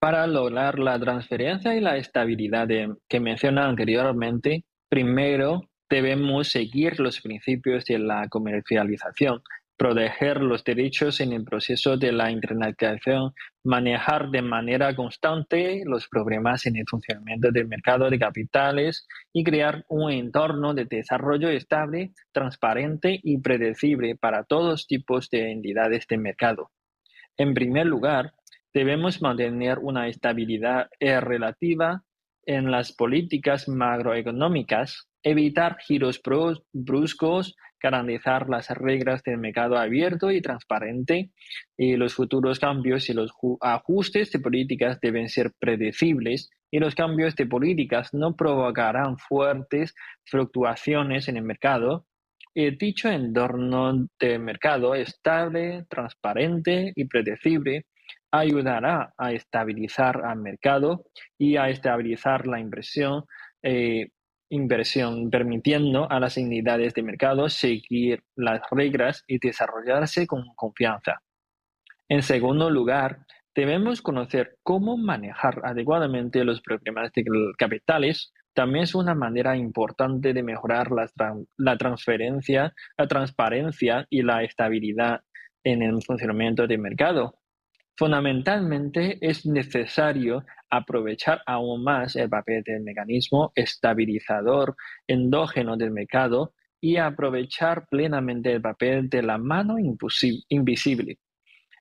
Para 0.00 0.28
lograr 0.28 0.78
la 0.78 0.96
transferencia 1.00 1.74
y 1.74 1.80
la 1.80 1.96
estabilidad 1.96 2.68
que 3.08 3.18
mencioné 3.18 3.62
anteriormente, 3.62 4.64
primero 4.88 5.62
debemos 5.90 6.48
seguir 6.48 7.00
los 7.00 7.20
principios 7.20 7.84
de 7.86 7.98
la 7.98 8.28
comercialización, 8.28 9.42
proteger 9.76 10.40
los 10.40 10.62
derechos 10.62 11.20
en 11.20 11.32
el 11.32 11.42
proceso 11.42 11.96
de 11.96 12.12
la 12.12 12.30
internacionalización, 12.30 13.32
manejar 13.64 14.30
de 14.30 14.42
manera 14.42 14.94
constante 14.94 15.82
los 15.84 16.06
problemas 16.06 16.66
en 16.66 16.76
el 16.76 16.84
funcionamiento 16.88 17.50
del 17.50 17.66
mercado 17.66 18.08
de 18.08 18.20
capitales 18.20 19.04
y 19.32 19.42
crear 19.42 19.84
un 19.88 20.12
entorno 20.12 20.74
de 20.74 20.84
desarrollo 20.84 21.48
estable, 21.48 22.12
transparente 22.30 23.18
y 23.20 23.38
predecible 23.38 24.14
para 24.14 24.44
todos 24.44 24.86
tipos 24.86 25.28
de 25.28 25.50
entidades 25.50 26.06
de 26.06 26.18
mercado. 26.18 26.70
En 27.36 27.52
primer 27.54 27.86
lugar, 27.86 28.32
debemos 28.72 29.22
mantener 29.22 29.78
una 29.78 30.08
estabilidad 30.08 30.88
eh, 31.00 31.20
relativa 31.20 32.02
en 32.46 32.70
las 32.70 32.92
políticas 32.92 33.68
macroeconómicas, 33.68 35.08
evitar 35.22 35.76
giros 35.80 36.20
bruscos, 36.72 37.54
garantizar 37.80 38.48
las 38.48 38.70
reglas 38.70 39.22
del 39.22 39.38
mercado 39.38 39.76
abierto 39.76 40.30
y 40.30 40.40
transparente, 40.40 41.30
y 41.76 41.96
los 41.96 42.14
futuros 42.14 42.58
cambios 42.58 43.08
y 43.10 43.12
los 43.12 43.32
ajustes 43.60 44.32
de 44.32 44.40
políticas 44.40 44.98
deben 45.00 45.28
ser 45.28 45.52
predecibles 45.58 46.50
y 46.70 46.78
los 46.78 46.94
cambios 46.94 47.34
de 47.36 47.46
políticas 47.46 48.12
no 48.12 48.36
provocarán 48.36 49.18
fuertes 49.18 49.94
fluctuaciones 50.24 51.28
en 51.28 51.36
el 51.36 51.44
mercado. 51.44 52.06
Y 52.54 52.70
dicho 52.76 53.08
entorno 53.08 54.08
de 54.18 54.38
mercado 54.38 54.94
estable, 54.94 55.84
transparente 55.88 56.92
y 56.96 57.04
predecible 57.04 57.86
ayudará 58.30 59.14
a 59.16 59.32
estabilizar 59.32 60.24
al 60.24 60.38
mercado 60.38 61.04
y 61.38 61.56
a 61.56 61.68
estabilizar 61.70 62.46
la 62.46 62.60
inversión, 62.60 63.24
eh, 63.62 64.08
inversión, 64.50 65.30
permitiendo 65.30 66.10
a 66.10 66.20
las 66.20 66.36
entidades 66.38 66.94
de 66.94 67.02
mercado 67.02 67.48
seguir 67.48 68.22
las 68.36 68.62
reglas 68.70 69.24
y 69.26 69.38
desarrollarse 69.38 70.26
con 70.26 70.44
confianza. 70.54 71.22
En 72.08 72.22
segundo 72.22 72.70
lugar, 72.70 73.26
debemos 73.54 74.00
conocer 74.00 74.56
cómo 74.62 74.96
manejar 74.96 75.60
adecuadamente 75.64 76.44
los 76.44 76.62
problemas 76.62 77.12
de 77.12 77.24
capitales. 77.58 78.32
También 78.54 78.84
es 78.84 78.94
una 78.94 79.14
manera 79.14 79.56
importante 79.56 80.32
de 80.32 80.42
mejorar 80.42 80.90
la, 80.90 81.06
la 81.56 81.76
transferencia, 81.76 82.72
la 82.96 83.06
transparencia 83.06 84.06
y 84.08 84.22
la 84.22 84.42
estabilidad 84.42 85.20
en 85.64 85.82
el 85.82 86.02
funcionamiento 86.02 86.66
del 86.66 86.78
mercado. 86.78 87.38
Fundamentalmente 87.98 89.18
es 89.20 89.44
necesario 89.44 90.46
aprovechar 90.70 91.42
aún 91.46 91.82
más 91.82 92.14
el 92.14 92.28
papel 92.28 92.62
del 92.62 92.84
mecanismo 92.84 93.50
estabilizador 93.56 94.76
endógeno 95.08 95.76
del 95.76 95.90
mercado 95.90 96.54
y 96.80 96.98
aprovechar 96.98 97.88
plenamente 97.88 98.52
el 98.52 98.62
papel 98.62 99.10
de 99.10 99.22
la 99.22 99.36
mano 99.36 99.78
invisible. 99.80 101.18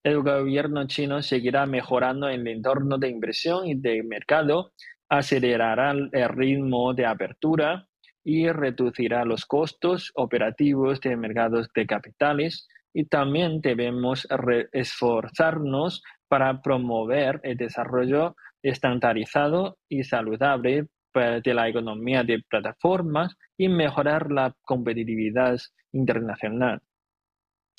El 0.02 0.24
gobierno 0.24 0.88
chino 0.88 1.22
seguirá 1.22 1.68
mejorando 1.68 2.28
el 2.30 2.48
entorno 2.48 2.98
de 2.98 3.10
inversión 3.10 3.68
y 3.68 3.76
de 3.76 4.02
mercado, 4.02 4.72
acelerará 5.10 5.92
el 5.92 6.30
ritmo 6.30 6.96
de 6.96 7.06
apertura 7.06 7.88
y 8.24 8.50
reducirá 8.50 9.24
los 9.24 9.46
costos 9.46 10.12
operativos 10.16 11.00
de 11.00 11.16
mercados 11.16 11.70
de 11.76 11.86
capitales, 11.86 12.68
y 12.98 13.06
también 13.06 13.62
debemos 13.62 14.28
esforzarnos 14.72 16.02
para 16.28 16.64
promover 16.64 17.40
el 17.44 17.56
desarrollo 17.56 18.36
estandarizado 18.64 19.78
y 19.88 20.04
saludable 20.04 20.88
de 21.14 21.54
la 21.54 21.70
economía 21.70 22.24
de 22.24 22.42
plataformas 22.50 23.36
y 23.56 23.70
mejorar 23.70 24.32
la 24.32 24.56
competitividad 24.64 25.60
internacional. 25.92 26.82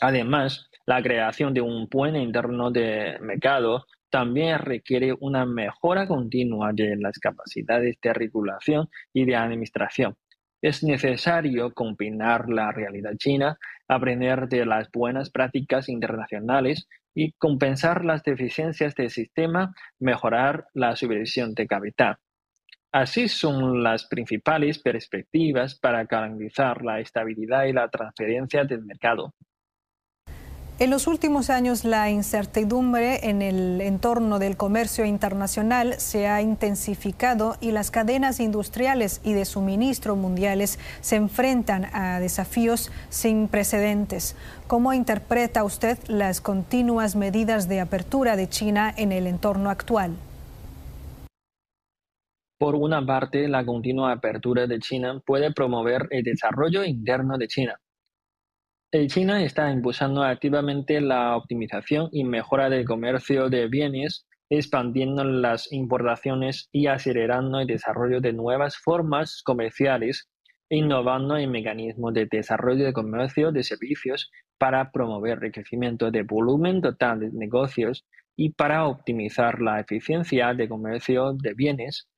Además, 0.01 0.71
la 0.87 1.03
creación 1.03 1.53
de 1.53 1.63
un 1.63 1.89
buen 1.91 2.15
entorno 2.15 2.71
de 2.71 3.19
mercado 3.21 3.87
también 4.11 4.61
requiere 4.61 5.17
una 5.19 5.45
mejora 5.45 6.07
continua 6.07 6.71
de 6.73 6.95
las 6.97 7.19
capacidades 7.19 7.99
de 8.01 8.15
regulación 8.15 8.89
y 9.13 9.25
de 9.25 9.35
administración. 9.35 10.17
Es 10.61 10.83
necesario 10.83 11.73
combinar 11.73 12.49
la 12.49 12.73
realidad 12.73 13.15
china, 13.17 13.59
aprender 13.87 14.49
de 14.49 14.67
las 14.67 14.91
buenas 14.91 15.31
prácticas 15.31 15.89
internacionales 15.89 16.89
y 17.15 17.33
compensar 17.33 18.05
las 18.05 18.23
deficiencias 18.23 18.95
del 18.95 19.11
sistema, 19.11 19.75
mejorar 19.99 20.67
la 20.75 20.97
supervisión 20.97 21.55
de 21.55 21.67
capital. 21.67 22.17
Así 22.91 23.29
son 23.29 23.83
las 23.83 24.07
principales 24.07 24.79
perspectivas 24.79 25.75
para 25.79 26.05
garantizar 26.05 26.83
la 26.85 27.01
estabilidad 27.01 27.65
y 27.65 27.73
la 27.73 27.89
transferencia 27.89 28.65
del 28.65 28.85
mercado. 28.85 29.35
En 30.81 30.91
los 30.91 31.09
últimos 31.09 31.51
años, 31.51 31.85
la 31.85 32.09
incertidumbre 32.09 33.29
en 33.29 33.43
el 33.43 33.81
entorno 33.81 34.39
del 34.39 34.57
comercio 34.57 35.05
internacional 35.05 35.95
se 35.95 36.29
ha 36.29 36.41
intensificado 36.41 37.57
y 37.61 37.73
las 37.73 37.91
cadenas 37.91 38.39
industriales 38.39 39.21
y 39.25 39.33
de 39.33 39.45
suministro 39.45 40.15
mundiales 40.15 40.79
se 41.01 41.17
enfrentan 41.17 41.87
a 41.93 42.21
desafíos 42.21 42.93
sin 43.09 43.49
precedentes. 43.49 44.37
¿Cómo 44.69 44.93
interpreta 44.93 45.65
usted 45.65 45.99
las 46.07 46.41
continuas 46.41 47.17
medidas 47.17 47.69
de 47.69 47.81
apertura 47.81 48.37
de 48.37 48.49
China 48.49 48.95
en 48.97 49.11
el 49.11 49.27
entorno 49.27 49.71
actual? 49.71 50.13
Por 52.57 52.77
una 52.77 53.05
parte, 53.05 53.49
la 53.49 53.67
continua 53.67 54.13
apertura 54.13 54.69
de 54.69 54.79
China 54.79 55.21
puede 55.27 55.53
promover 55.53 56.07
el 56.11 56.23
desarrollo 56.23 56.85
interno 56.85 57.37
de 57.37 57.49
China. 57.49 57.81
China 58.91 59.45
está 59.45 59.71
impulsando 59.71 60.23
activamente 60.23 61.03
la 61.03 61.37
optimización 61.37 62.09
y 62.11 62.25
mejora 62.25 62.71
del 62.71 62.87
comercio 62.87 63.51
de 63.51 63.69
bienes, 63.69 64.27
expandiendo 64.49 65.25
las 65.25 65.71
importaciones 65.71 66.71
y 66.73 66.87
acelerando 66.87 67.61
el 67.61 67.67
desarrollo 67.67 68.23
de 68.23 68.33
nuevas 68.33 68.79
formas 68.79 69.43
comerciales, 69.43 70.31
innovando 70.71 71.37
en 71.37 71.51
mecanismos 71.51 72.15
de 72.15 72.29
desarrollo 72.31 72.87
de 72.87 72.95
comercio 72.95 73.53
de 73.53 73.63
servicios 73.63 74.31
para 74.57 74.91
promover 74.91 75.45
el 75.45 75.53
crecimiento 75.53 76.11
de 76.11 76.23
volumen 76.23 76.81
total 76.81 77.21
de 77.21 77.31
negocios 77.31 78.07
y 78.37 78.53
para 78.53 78.87
optimizar 78.87 79.61
la 79.61 79.81
eficiencia 79.81 80.55
de 80.55 80.67
comercio 80.67 81.35
de 81.35 81.53
bienes. 81.53 82.09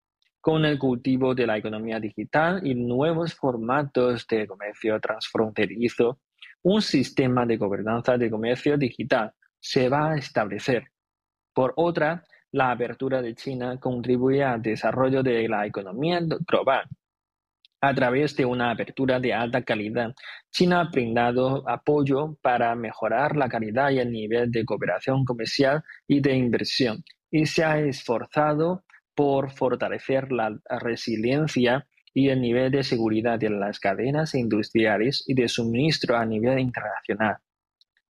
Con 0.41 0.65
el 0.65 0.79
cultivo 0.79 1.35
de 1.35 1.49
la 1.49 1.59
economía 1.59 1.99
digital 1.99 2.65
y 2.65 2.77
nuevos 2.77 3.35
formatos 3.35 4.25
de 4.29 4.47
comercio 4.47 5.01
transfronterizo, 5.01 6.21
un 6.63 6.83
sistema 6.83 7.47
de 7.47 7.57
gobernanza 7.57 8.17
de 8.19 8.31
comercio 8.31 8.77
digital 8.77 9.33
se 9.59 9.89
va 9.89 10.13
a 10.13 10.17
establecer. 10.17 10.91
Por 11.53 11.73
otra, 11.77 12.25
la 12.53 12.71
apertura 12.73 13.23
de 13.23 13.35
China 13.35 13.79
contribuye 13.79 14.43
al 14.43 14.63
desarrollo 14.63 15.23
de 15.23 15.49
la 15.49 15.67
economía 15.67 16.21
global. 16.47 16.89
A 17.83 17.95
través 17.95 18.37
de 18.37 18.45
una 18.45 18.71
apertura 18.71 19.19
de 19.19 19.33
alta 19.33 19.63
calidad, 19.63 20.15
China 20.51 20.81
ha 20.81 20.91
brindado 20.91 21.67
apoyo 21.67 22.37
para 22.43 22.75
mejorar 22.75 23.37
la 23.37 23.49
calidad 23.49 23.91
y 23.91 24.01
el 24.01 24.13
nivel 24.13 24.51
de 24.51 24.67
cooperación 24.67 25.25
comercial 25.25 25.83
y 26.07 26.21
de 26.21 26.35
inversión, 26.35 27.03
y 27.31 27.47
se 27.47 27.65
ha 27.65 27.79
esforzado 27.79 28.85
por 29.15 29.51
fortalecer 29.51 30.31
la 30.31 30.59
resiliencia 30.69 31.87
y 32.13 32.29
el 32.29 32.41
nivel 32.41 32.71
de 32.71 32.83
seguridad 32.83 33.39
de 33.39 33.51
las 33.51 33.79
cadenas 33.79 34.35
industriales 34.35 35.25
y 35.27 35.35
de 35.35 35.49
suministro 35.49 36.17
a 36.17 36.25
nivel 36.25 36.59
internacional. 36.59 37.37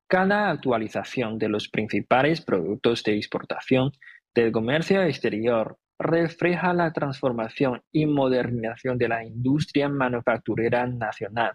Cada 0.07 0.51
actualización 0.51 1.39
de 1.39 1.49
los 1.49 1.69
principales 1.69 2.41
productos 2.41 3.05
de 3.05 3.17
exportación 3.17 3.93
del 4.35 4.53
comercio 4.53 5.03
exterior 5.03 5.79
refleja 5.99 6.73
la 6.73 6.93
transformación 6.93 7.83
y 7.93 8.07
modernización 8.07 8.97
de 8.99 9.09
la 9.09 9.25
industria 9.25 9.89
manufacturera 9.89 10.87
nacional 10.87 11.53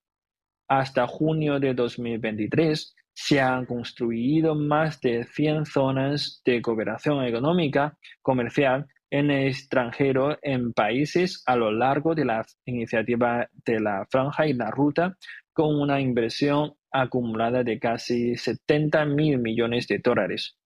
Hasta 0.68 1.06
junio 1.06 1.60
de 1.60 1.74
2023 1.74 2.94
se 3.12 3.40
han 3.40 3.64
construido 3.66 4.54
más 4.54 5.00
de 5.00 5.24
100 5.24 5.66
zonas 5.66 6.42
de 6.44 6.60
cooperación 6.60 7.24
económica 7.24 7.96
comercial 8.22 8.86
en 9.10 9.30
el 9.30 9.48
extranjero 9.48 10.36
en 10.42 10.72
países 10.72 11.42
a 11.46 11.54
lo 11.54 11.70
largo 11.70 12.14
de 12.14 12.24
la 12.24 12.44
iniciativa 12.64 13.48
de 13.64 13.78
la 13.78 14.06
franja 14.10 14.46
y 14.46 14.54
la 14.54 14.70
ruta, 14.70 15.16
con 15.52 15.80
una 15.80 16.00
inversión 16.00 16.74
acumulada 16.90 17.62
de 17.62 17.78
casi 17.78 18.36
70 18.36 19.04
mil 19.04 19.38
millones 19.38 19.86
de 19.86 19.98
dólares. 19.98 20.56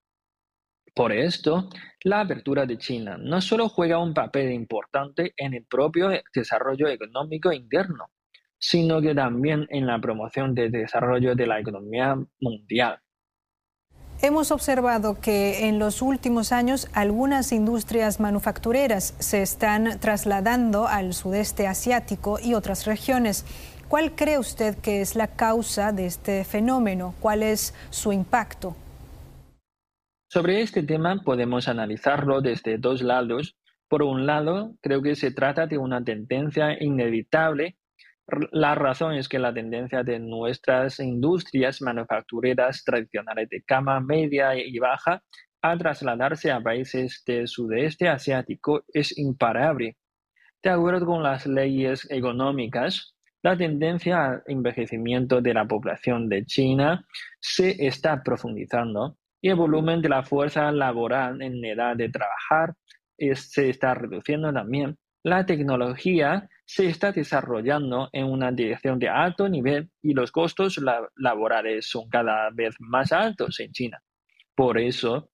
Por 0.94 1.12
esto, 1.12 1.68
la 2.02 2.20
apertura 2.20 2.64
de 2.64 2.78
China 2.78 3.18
no 3.18 3.40
solo 3.40 3.68
juega 3.68 3.98
un 3.98 4.14
papel 4.14 4.50
importante 4.52 5.34
en 5.36 5.54
el 5.54 5.66
propio 5.66 6.10
desarrollo 6.34 6.88
económico 6.88 7.52
interno, 7.52 8.06
sino 8.58 9.00
que 9.00 9.14
también 9.14 9.66
en 9.70 9.86
la 9.86 10.00
promoción 10.00 10.54
del 10.54 10.72
desarrollo 10.72 11.34
de 11.34 11.46
la 11.46 11.60
economía 11.60 12.16
mundial. 12.40 13.00
Hemos 14.20 14.50
observado 14.50 15.20
que 15.20 15.68
en 15.68 15.78
los 15.78 16.02
últimos 16.02 16.50
años 16.50 16.88
algunas 16.92 17.52
industrias 17.52 18.18
manufactureras 18.18 19.14
se 19.20 19.42
están 19.42 20.00
trasladando 20.00 20.88
al 20.88 21.14
sudeste 21.14 21.68
asiático 21.68 22.40
y 22.42 22.54
otras 22.54 22.84
regiones. 22.84 23.46
¿Cuál 23.88 24.16
cree 24.16 24.38
usted 24.38 24.76
que 24.78 25.00
es 25.00 25.14
la 25.14 25.28
causa 25.28 25.92
de 25.92 26.06
este 26.06 26.44
fenómeno? 26.44 27.14
¿Cuál 27.20 27.44
es 27.44 27.74
su 27.90 28.12
impacto? 28.12 28.74
Sobre 30.28 30.62
este 30.62 30.82
tema 30.82 31.22
podemos 31.24 31.68
analizarlo 31.68 32.40
desde 32.42 32.76
dos 32.76 33.02
lados. 33.02 33.56
Por 33.88 34.02
un 34.02 34.26
lado, 34.26 34.74
creo 34.82 35.00
que 35.00 35.14
se 35.14 35.30
trata 35.30 35.66
de 35.68 35.78
una 35.78 36.02
tendencia 36.04 36.76
inevitable 36.82 37.77
la 38.52 38.74
razón 38.74 39.14
es 39.14 39.28
que 39.28 39.38
la 39.38 39.54
tendencia 39.54 40.02
de 40.02 40.18
nuestras 40.18 41.00
industrias 41.00 41.80
manufactureras 41.80 42.84
tradicionales 42.84 43.48
de 43.48 43.62
cama 43.62 44.00
media 44.00 44.54
y 44.54 44.78
baja 44.78 45.22
a 45.62 45.76
trasladarse 45.76 46.50
a 46.50 46.60
países 46.60 47.22
del 47.26 47.48
sudeste 47.48 48.08
asiático 48.08 48.84
es 48.92 49.16
imparable. 49.16 49.96
De 50.62 50.70
acuerdo 50.70 51.06
con 51.06 51.22
las 51.22 51.46
leyes 51.46 52.06
económicas, 52.10 53.14
la 53.42 53.56
tendencia 53.56 54.26
al 54.26 54.42
envejecimiento 54.46 55.40
de 55.40 55.54
la 55.54 55.64
población 55.64 56.28
de 56.28 56.44
China 56.44 57.06
se 57.40 57.86
está 57.86 58.22
profundizando 58.22 59.16
y 59.40 59.50
el 59.50 59.56
volumen 59.56 60.02
de 60.02 60.08
la 60.08 60.22
fuerza 60.22 60.70
laboral 60.72 61.40
en 61.40 61.64
edad 61.64 61.96
de 61.96 62.08
trabajar 62.08 62.74
se 63.34 63.70
está 63.70 63.94
reduciendo 63.94 64.52
también. 64.52 64.96
La 65.24 65.46
tecnología 65.46 66.48
se 66.68 66.86
está 66.86 67.12
desarrollando 67.12 68.10
en 68.12 68.26
una 68.26 68.52
dirección 68.52 68.98
de 68.98 69.08
alto 69.08 69.48
nivel 69.48 69.90
y 70.02 70.12
los 70.12 70.30
costos 70.30 70.78
laborales 71.16 71.88
son 71.88 72.10
cada 72.10 72.50
vez 72.50 72.74
más 72.78 73.10
altos 73.10 73.58
en 73.60 73.72
China. 73.72 74.02
Por 74.54 74.78
eso, 74.78 75.30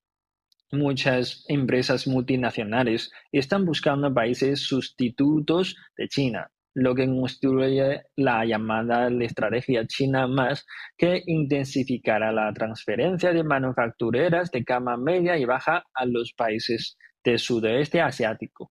muchas 0.71 1.45
empresas 1.49 2.07
multinacionales 2.07 3.11
están 3.33 3.65
buscando 3.65 4.15
países 4.15 4.61
sustitutos 4.61 5.77
de 5.97 6.07
China, 6.07 6.49
lo 6.73 6.95
que 6.95 7.07
construye 7.07 8.03
la 8.15 8.45
llamada 8.45 9.09
estrategia 9.21 9.89
China 9.89 10.29
más, 10.29 10.65
que 10.97 11.21
intensificará 11.27 12.31
la 12.31 12.53
transferencia 12.53 13.33
de 13.33 13.43
manufactureras 13.43 14.53
de 14.53 14.65
cama 14.65 14.97
media 14.97 15.37
y 15.37 15.45
baja 15.47 15.83
a 15.95 16.07
los 16.07 16.33
países 16.33 16.97
del 17.25 17.41
sudeste 17.41 18.01
asiático. 18.01 18.71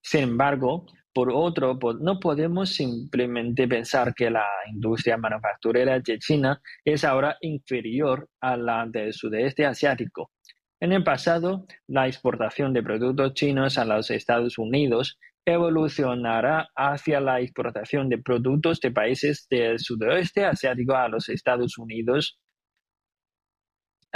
Sin 0.00 0.22
embargo, 0.22 0.86
por 1.18 1.32
otro, 1.32 1.76
no 2.00 2.20
podemos 2.20 2.70
simplemente 2.76 3.66
pensar 3.66 4.14
que 4.14 4.30
la 4.30 4.46
industria 4.72 5.16
manufacturera 5.16 5.98
de 5.98 6.16
China 6.20 6.62
es 6.84 7.02
ahora 7.02 7.36
inferior 7.40 8.28
a 8.40 8.56
la 8.56 8.86
del 8.86 9.12
sudeste 9.12 9.66
asiático. 9.66 10.30
En 10.78 10.92
el 10.92 11.02
pasado, 11.02 11.66
la 11.88 12.06
exportación 12.06 12.72
de 12.72 12.84
productos 12.84 13.34
chinos 13.34 13.78
a 13.78 13.84
los 13.84 14.12
Estados 14.12 14.58
Unidos 14.58 15.18
evolucionará 15.44 16.68
hacia 16.76 17.18
la 17.18 17.40
exportación 17.40 18.08
de 18.08 18.18
productos 18.18 18.78
de 18.78 18.92
países 18.92 19.48
del 19.50 19.80
sudeste 19.80 20.44
asiático 20.44 20.94
a 20.94 21.08
los 21.08 21.28
Estados 21.28 21.78
Unidos 21.78 22.38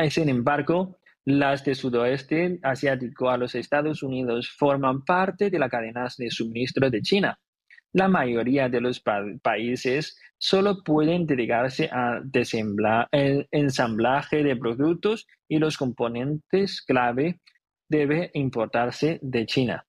Sin 0.09 0.29
embargo, 0.29 1.01
las 1.25 1.65
de 1.65 1.75
sudoeste 1.75 2.59
asiático 2.63 3.31
a 3.31 3.37
los 3.37 3.55
Estados 3.55 4.03
Unidos 4.03 4.51
forman 4.51 5.05
parte 5.05 5.51
de 5.51 5.59
la 5.59 5.69
cadena 5.69 6.09
de 6.19 6.31
suministro 6.31 6.91
de 6.91 7.03
China. 7.03 7.39
La 7.93 8.09
mayoría 8.09 8.69
de 8.69 8.81
los 8.81 9.03
países 9.43 10.19
solo 10.39 10.83
pueden 10.83 11.27
dedicarse 11.27 11.91
a 11.93 12.23
el 13.13 13.49
ensamblaje 13.51 14.43
de 14.43 14.57
productos 14.57 15.27
y 15.47 15.59
los 15.59 15.77
componentes 15.77 16.83
clave 16.83 17.41
debe 17.89 18.31
importarse 18.35 19.19
de 19.23 19.47
China. 19.47 19.87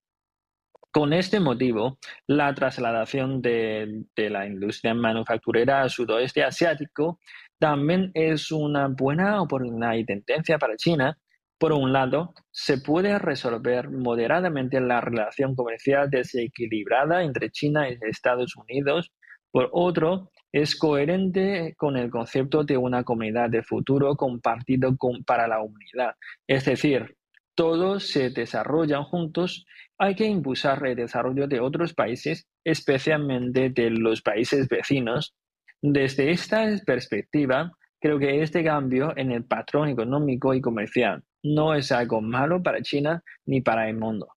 Con 0.92 1.12
este 1.14 1.40
motivo, 1.40 1.98
la 2.28 2.54
trasladación 2.54 3.42
de, 3.42 4.04
de, 4.16 4.30
la 4.30 4.46
industria 4.46 4.94
manufacturera 4.94 5.82
al 5.82 5.90
sudoeste 5.90 6.44
asiático 6.44 7.20
también 7.58 8.12
es 8.14 8.52
una 8.52 8.90
buena 8.90 9.42
oportunidad 9.42 9.94
y 9.96 10.06
tendencia 10.06 10.60
para 10.60 10.76
China, 10.76 11.18
por 11.64 11.72
un 11.72 11.94
lado, 11.94 12.34
se 12.52 12.78
puede 12.78 13.18
resolver 13.20 13.90
moderadamente 13.90 14.82
la 14.82 15.00
relación 15.00 15.56
comercial 15.56 16.10
desequilibrada 16.10 17.24
entre 17.24 17.52
China 17.52 17.90
y 17.90 17.98
Estados 18.02 18.58
Unidos. 18.58 19.14
Por 19.50 19.70
otro, 19.72 20.30
es 20.52 20.76
coherente 20.76 21.74
con 21.78 21.96
el 21.96 22.10
concepto 22.10 22.66
de 22.66 22.76
una 22.76 23.06
comunidad 23.06 23.50
de 23.50 23.64
futuro 23.64 24.18
compartido 24.18 24.94
para 25.26 25.48
la 25.48 25.62
humanidad. 25.62 26.16
Es 26.48 26.66
decir, 26.66 27.16
todos 27.56 28.10
se 28.10 28.30
desarrollan 28.30 29.06
juntos. 29.06 29.66
Hay 29.98 30.16
que 30.16 30.26
impulsar 30.26 30.86
el 30.86 30.98
desarrollo 30.98 31.48
de 31.48 31.62
otros 31.62 31.94
países, 31.94 32.46
especialmente 32.66 33.70
de 33.70 33.90
los 33.90 34.22
países 34.22 34.68
vecinos. 34.68 35.34
Desde 35.82 36.30
esta 36.32 36.66
perspectiva, 36.86 37.72
creo 38.02 38.20
que 38.20 38.42
este 38.42 38.66
cambio 38.66 39.14
en 39.16 39.32
el 39.32 39.46
patrón 39.46 39.88
económico 39.88 40.54
y 40.54 40.60
comercial 40.60 41.24
no 41.44 41.76
es 41.76 41.92
algo 41.92 42.22
malo 42.22 42.64
para 42.64 42.82
China 42.82 43.24
ni 43.46 43.62
para 43.62 43.90
el 43.90 43.98
mundo. 43.98 44.30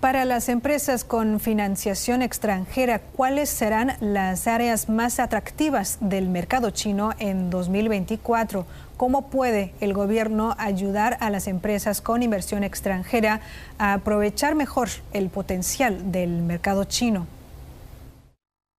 Para 0.00 0.24
las 0.26 0.48
empresas 0.48 1.04
con 1.04 1.40
financiación 1.40 2.20
extranjera, 2.20 3.00
¿cuáles 3.00 3.48
serán 3.48 3.92
las 4.00 4.46
áreas 4.46 4.88
más 4.88 5.18
atractivas 5.18 5.98
del 6.00 6.28
mercado 6.28 6.70
chino 6.70 7.12
en 7.18 7.48
2024? 7.48 8.66
¿Cómo 8.98 9.30
puede 9.30 9.72
el 9.80 9.94
gobierno 9.94 10.54
ayudar 10.58 11.16
a 11.20 11.30
las 11.30 11.48
empresas 11.48 12.02
con 12.02 12.22
inversión 12.22 12.62
extranjera 12.62 13.40
a 13.78 13.94
aprovechar 13.94 14.54
mejor 14.54 14.88
el 15.12 15.30
potencial 15.30 16.12
del 16.12 16.42
mercado 16.42 16.84
chino? 16.84 17.26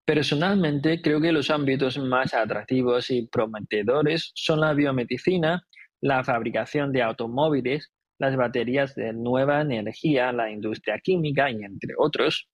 Personalmente, 0.06 1.02
creo 1.02 1.20
que 1.20 1.32
los 1.32 1.50
ámbitos 1.50 1.98
más 1.98 2.34
atractivos 2.34 3.10
y 3.10 3.28
prometedores 3.28 4.32
son 4.36 4.62
la 4.62 4.74
biomedicina, 4.74 5.66
la 6.02 6.24
fabricación 6.24 6.92
de 6.92 7.02
automóviles, 7.02 7.92
las 8.20 8.36
baterías 8.36 8.96
de 8.96 9.14
nueva 9.14 9.62
energía, 9.62 10.32
la 10.32 10.50
industria 10.50 11.00
química 11.00 11.50
y 11.52 11.64
entre 11.64 11.94
otros. 11.98 12.48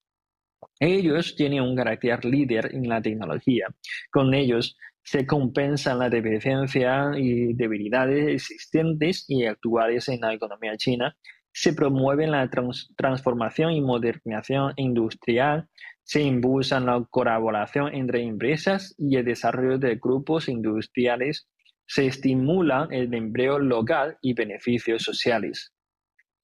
Ellos 0.79 1.35
tienen 1.35 1.61
un 1.61 1.75
carácter 1.75 2.23
líder 2.25 2.73
en 2.73 2.87
la 2.87 3.01
tecnología. 3.01 3.67
Con 4.11 4.33
ellos 4.33 4.77
se 5.03 5.25
compensan 5.25 5.99
la 5.99 6.09
deficiencia 6.09 7.11
y 7.17 7.53
debilidades 7.53 8.27
existentes 8.27 9.25
y 9.27 9.45
actuales 9.45 10.07
en 10.07 10.21
la 10.21 10.33
economía 10.33 10.77
china. 10.77 11.15
Se 11.51 11.73
promueve 11.73 12.25
la 12.27 12.49
transformación 12.95 13.73
y 13.73 13.81
modernización 13.81 14.73
industrial. 14.77 15.67
Se 16.03 16.21
impulsa 16.21 16.79
la 16.79 17.05
colaboración 17.09 17.93
entre 17.93 18.23
empresas 18.23 18.95
y 18.97 19.17
el 19.17 19.25
desarrollo 19.25 19.77
de 19.77 19.95
grupos 19.95 20.47
industriales 20.47 21.47
se 21.85 22.07
estimula 22.07 22.87
el 22.91 23.13
empleo 23.13 23.59
local 23.59 24.17
y 24.21 24.33
beneficios 24.33 25.03
sociales. 25.03 25.73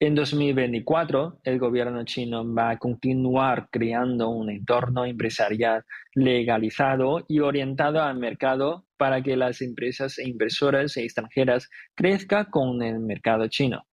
En 0.02 0.16
2024, 0.16 1.42
el 1.44 1.60
gobierno 1.60 2.06
chino 2.06 2.54
va 2.54 2.70
a 2.70 2.78
continuar 2.78 3.68
creando 3.70 4.30
un 4.30 4.50
entorno 4.50 5.04
empresarial 5.04 5.84
legalizado 6.16 7.26
y 7.28 7.40
orientado 7.40 8.02
al 8.02 8.18
mercado 8.18 8.86
para 8.96 9.22
que 9.22 9.36
las 9.36 9.62
empresas 9.62 10.18
e 10.18 10.30
inversoras 10.30 10.96
extranjeras 10.96 11.70
crezcan 11.96 12.46
con 12.46 12.82
el 12.82 13.02
mercado 13.02 13.50
chino. 13.50 13.86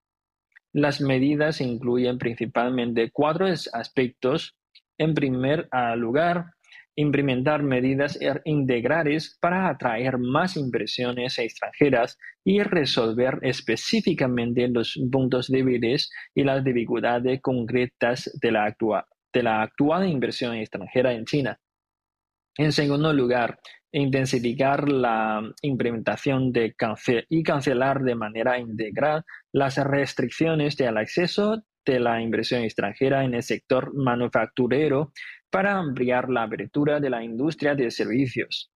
Las 0.72 1.00
medidas 1.00 1.60
incluyen 1.60 2.18
principalmente 2.18 3.10
cuatro 3.10 3.46
aspectos. 3.46 4.56
En 4.98 5.14
primer 5.14 5.68
lugar, 5.96 6.52
implementar 6.96 7.62
medidas 7.62 8.20
er, 8.20 8.40
integrales 8.44 9.38
para 9.40 9.68
atraer 9.68 10.18
más 10.18 10.56
inversiones 10.56 11.38
extranjeras 11.38 12.18
y 12.44 12.62
resolver 12.62 13.38
específicamente 13.42 14.66
los 14.68 14.98
puntos 15.12 15.48
débiles 15.48 16.10
y 16.34 16.42
las 16.42 16.64
dificultades 16.64 17.40
concretas 17.42 18.30
de 18.40 18.50
la, 18.50 18.74
de 19.32 19.42
la 19.42 19.62
actual 19.62 20.08
inversión 20.08 20.54
extranjera 20.54 21.12
en 21.12 21.24
China. 21.26 21.60
En 22.58 22.72
segundo 22.72 23.12
lugar, 23.12 23.58
intensificar 23.92 24.88
la 24.90 25.42
implementación 25.62 26.52
de 26.52 26.74
y 27.28 27.42
cancelar 27.42 28.02
de 28.02 28.14
manera 28.14 28.58
integral 28.58 29.24
las 29.52 29.76
restricciones 29.76 30.76
del 30.76 30.96
acceso 30.96 31.62
de 31.84 32.00
la 32.00 32.20
inversión 32.20 32.62
extranjera 32.62 33.24
en 33.24 33.34
el 33.34 33.42
sector 33.42 33.94
manufacturero 33.94 35.12
para 35.50 35.78
ampliar 35.78 36.28
la 36.28 36.44
apertura 36.44 37.00
de 37.00 37.10
la 37.10 37.22
industria 37.22 37.74
de 37.74 37.90
servicios. 37.90 38.70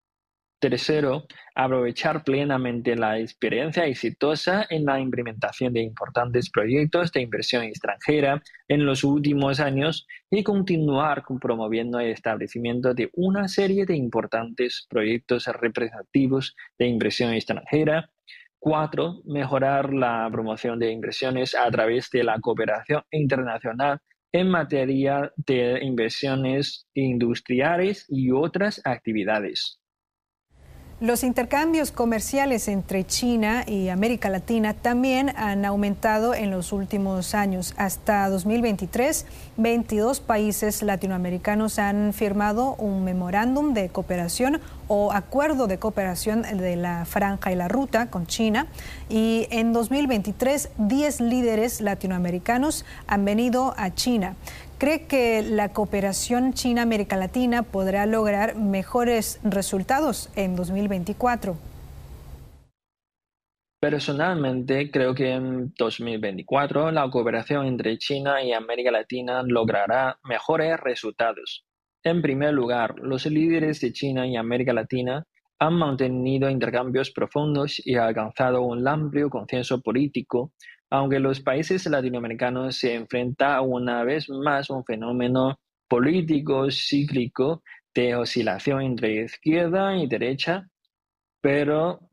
Tercero, 0.61 1.25
aprovechar 1.55 2.23
plenamente 2.23 2.95
la 2.95 3.17
experiencia 3.17 3.87
exitosa 3.87 4.67
en 4.69 4.85
la 4.85 4.99
implementación 4.99 5.73
de 5.73 5.81
importantes 5.81 6.51
proyectos 6.51 7.11
de 7.11 7.21
inversión 7.21 7.63
extranjera 7.63 8.43
en 8.67 8.85
los 8.85 9.03
últimos 9.03 9.59
años 9.59 10.05
y 10.29 10.43
continuar 10.43 11.23
promoviendo 11.41 11.99
el 11.99 12.11
establecimiento 12.11 12.93
de 12.93 13.09
una 13.13 13.47
serie 13.47 13.87
de 13.87 13.95
importantes 13.95 14.85
proyectos 14.87 15.47
representativos 15.47 16.55
de 16.77 16.85
inversión 16.85 17.33
extranjera. 17.33 18.11
Cuatro, 18.59 19.23
mejorar 19.25 19.91
la 19.91 20.29
promoción 20.31 20.77
de 20.77 20.91
inversiones 20.91 21.55
a 21.55 21.71
través 21.71 22.11
de 22.11 22.23
la 22.23 22.39
cooperación 22.39 23.01
internacional 23.09 23.99
en 24.31 24.49
materia 24.49 25.31
de 25.35 25.83
inversiones 25.83 26.87
industriales 26.93 28.05
y 28.09 28.31
otras 28.31 28.81
actividades. 28.83 29.81
Los 31.01 31.23
intercambios 31.23 31.91
comerciales 31.91 32.67
entre 32.67 33.07
China 33.07 33.63
y 33.67 33.89
América 33.89 34.29
Latina 34.29 34.75
también 34.75 35.31
han 35.35 35.65
aumentado 35.65 36.35
en 36.35 36.51
los 36.51 36.71
últimos 36.71 37.33
años. 37.33 37.73
Hasta 37.75 38.29
2023, 38.29 39.25
22 39.57 40.19
países 40.19 40.83
latinoamericanos 40.83 41.79
han 41.79 42.13
firmado 42.13 42.75
un 42.75 43.03
memorándum 43.03 43.73
de 43.73 43.89
cooperación 43.89 44.61
o 44.93 45.13
acuerdo 45.13 45.67
de 45.67 45.79
cooperación 45.79 46.41
de 46.41 46.75
la 46.75 47.05
franja 47.05 47.49
y 47.49 47.55
la 47.55 47.69
ruta 47.69 48.09
con 48.09 48.27
China. 48.27 48.67
Y 49.07 49.47
en 49.49 49.71
2023, 49.71 50.69
10 50.77 51.21
líderes 51.21 51.79
latinoamericanos 51.79 52.83
han 53.07 53.23
venido 53.23 53.73
a 53.77 53.95
China. 53.95 54.35
¿Cree 54.79 55.07
que 55.07 55.43
la 55.43 55.69
cooperación 55.69 56.51
China-América 56.51 57.15
Latina 57.15 57.63
podrá 57.63 58.05
lograr 58.05 58.57
mejores 58.57 59.39
resultados 59.45 60.29
en 60.35 60.57
2024? 60.57 61.55
Personalmente, 63.79 64.91
creo 64.91 65.15
que 65.15 65.31
en 65.31 65.73
2024 65.77 66.91
la 66.91 67.09
cooperación 67.09 67.65
entre 67.65 67.97
China 67.97 68.43
y 68.43 68.51
América 68.51 68.91
Latina 68.91 69.41
logrará 69.41 70.19
mejores 70.25 70.77
resultados. 70.81 71.63
En 72.03 72.21
primer 72.21 72.53
lugar, 72.53 72.95
los 72.99 73.25
líderes 73.25 73.79
de 73.79 73.93
China 73.93 74.25
y 74.27 74.35
América 74.35 74.73
Latina 74.73 75.23
han 75.59 75.73
mantenido 75.75 76.49
intercambios 76.49 77.11
profundos 77.11 77.81
y 77.85 77.95
alcanzado 77.95 78.63
un 78.63 78.87
amplio 78.87 79.29
consenso 79.29 79.81
político 79.81 80.51
aunque 80.91 81.19
los 81.19 81.39
países 81.39 81.85
latinoamericanos 81.85 82.75
se 82.75 82.93
enfrentan 82.93 83.63
una 83.65 84.03
vez 84.03 84.29
más 84.29 84.69
a 84.69 84.73
un 84.73 84.83
fenómeno 84.83 85.57
político 85.87 86.69
cíclico 86.69 87.63
de 87.95 88.15
oscilación 88.15 88.81
entre 88.81 89.23
izquierda 89.23 89.97
y 89.97 90.07
derecha, 90.07 90.67
pero 91.39 92.09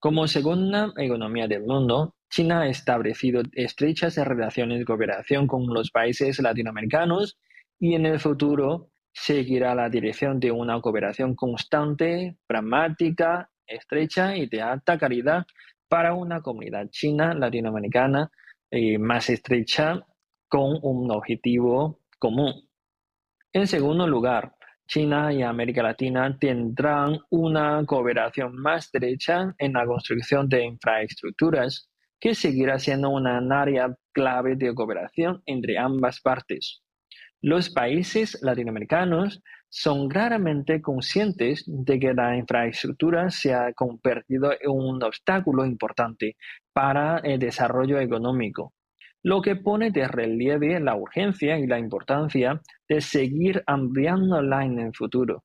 como 0.00 0.26
segunda 0.26 0.92
economía 0.96 1.46
del 1.46 1.62
mundo, 1.62 2.16
China 2.28 2.62
ha 2.62 2.68
establecido 2.68 3.42
estrechas 3.52 4.16
relaciones 4.16 4.80
de 4.80 4.84
cooperación 4.84 5.46
con 5.46 5.72
los 5.72 5.92
países 5.92 6.40
latinoamericanos 6.40 7.38
y 7.78 7.94
en 7.94 8.06
el 8.06 8.18
futuro 8.18 8.90
seguirá 9.18 9.74
la 9.74 9.88
dirección 9.88 10.38
de 10.38 10.52
una 10.52 10.78
cooperación 10.82 11.34
constante, 11.34 12.36
pragmática, 12.46 13.50
estrecha 13.66 14.36
y 14.36 14.46
de 14.46 14.60
alta 14.60 14.98
calidad 14.98 15.46
para 15.88 16.12
una 16.12 16.42
comunidad 16.42 16.90
china 16.90 17.32
latinoamericana 17.32 18.30
eh, 18.70 18.98
más 18.98 19.30
estrecha 19.30 20.04
con 20.48 20.78
un 20.82 21.10
objetivo 21.10 22.00
común. 22.18 22.68
En 23.54 23.66
segundo 23.66 24.06
lugar, 24.06 24.54
China 24.86 25.32
y 25.32 25.42
América 25.42 25.82
Latina 25.82 26.36
tendrán 26.38 27.18
una 27.30 27.82
cooperación 27.86 28.54
más 28.54 28.84
estrecha 28.84 29.54
en 29.58 29.72
la 29.72 29.86
construcción 29.86 30.46
de 30.46 30.62
infraestructuras, 30.64 31.88
que 32.20 32.34
seguirá 32.34 32.78
siendo 32.78 33.08
una 33.08 33.38
área 33.60 33.96
clave 34.12 34.56
de 34.56 34.74
cooperación 34.74 35.42
entre 35.46 35.78
ambas 35.78 36.20
partes. 36.20 36.82
Los 37.46 37.70
países 37.70 38.42
latinoamericanos 38.42 39.40
son 39.68 40.08
claramente 40.08 40.82
conscientes 40.82 41.62
de 41.64 42.00
que 42.00 42.12
la 42.12 42.36
infraestructura 42.36 43.30
se 43.30 43.54
ha 43.54 43.72
convertido 43.72 44.50
en 44.50 44.68
un 44.68 45.00
obstáculo 45.04 45.64
importante 45.64 46.34
para 46.72 47.18
el 47.18 47.38
desarrollo 47.38 48.00
económico, 48.00 48.72
lo 49.22 49.40
que 49.42 49.54
pone 49.54 49.92
de 49.92 50.08
relieve 50.08 50.80
la 50.80 50.96
urgencia 50.96 51.56
y 51.56 51.68
la 51.68 51.78
importancia 51.78 52.60
de 52.88 53.00
seguir 53.00 53.62
ampliándola 53.64 54.64
en 54.64 54.80
el 54.80 54.92
futuro. 54.92 55.44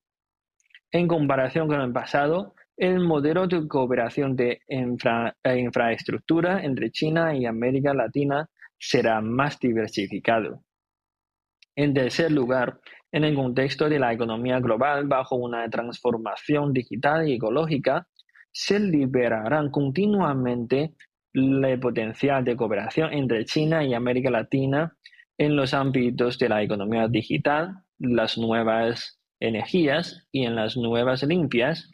En 0.91 1.07
comparación 1.07 1.67
con 1.67 1.81
el 1.81 1.93
pasado, 1.93 2.55
el 2.77 2.99
modelo 2.99 3.45
de 3.45 3.67
cooperación 3.67 4.35
de 4.35 4.59
e 4.67 5.57
infraestructura 5.59 6.63
entre 6.63 6.89
China 6.89 7.35
y 7.35 7.45
América 7.45 7.93
Latina 7.93 8.49
será 8.79 9.21
más 9.21 9.59
diversificado. 9.59 10.63
En 11.81 11.95
tercer 11.95 12.31
lugar, 12.31 12.79
en 13.11 13.23
el 13.23 13.33
contexto 13.33 13.89
de 13.89 13.97
la 13.97 14.13
economía 14.13 14.59
global 14.59 15.07
bajo 15.07 15.35
una 15.35 15.67
transformación 15.67 16.73
digital 16.73 17.27
y 17.27 17.33
ecológica, 17.33 18.07
se 18.51 18.79
liberarán 18.79 19.71
continuamente 19.71 20.93
el 21.33 21.79
potencial 21.79 22.43
de 22.43 22.55
cooperación 22.55 23.11
entre 23.13 23.45
China 23.45 23.83
y 23.83 23.95
América 23.95 24.29
Latina 24.29 24.95
en 25.39 25.55
los 25.55 25.73
ámbitos 25.73 26.37
de 26.37 26.49
la 26.49 26.61
economía 26.61 27.07
digital, 27.07 27.77
las 27.97 28.37
nuevas 28.37 29.19
energías 29.39 30.27
y 30.31 30.45
en 30.45 30.55
las 30.55 30.77
nuevas 30.77 31.23
limpias, 31.23 31.89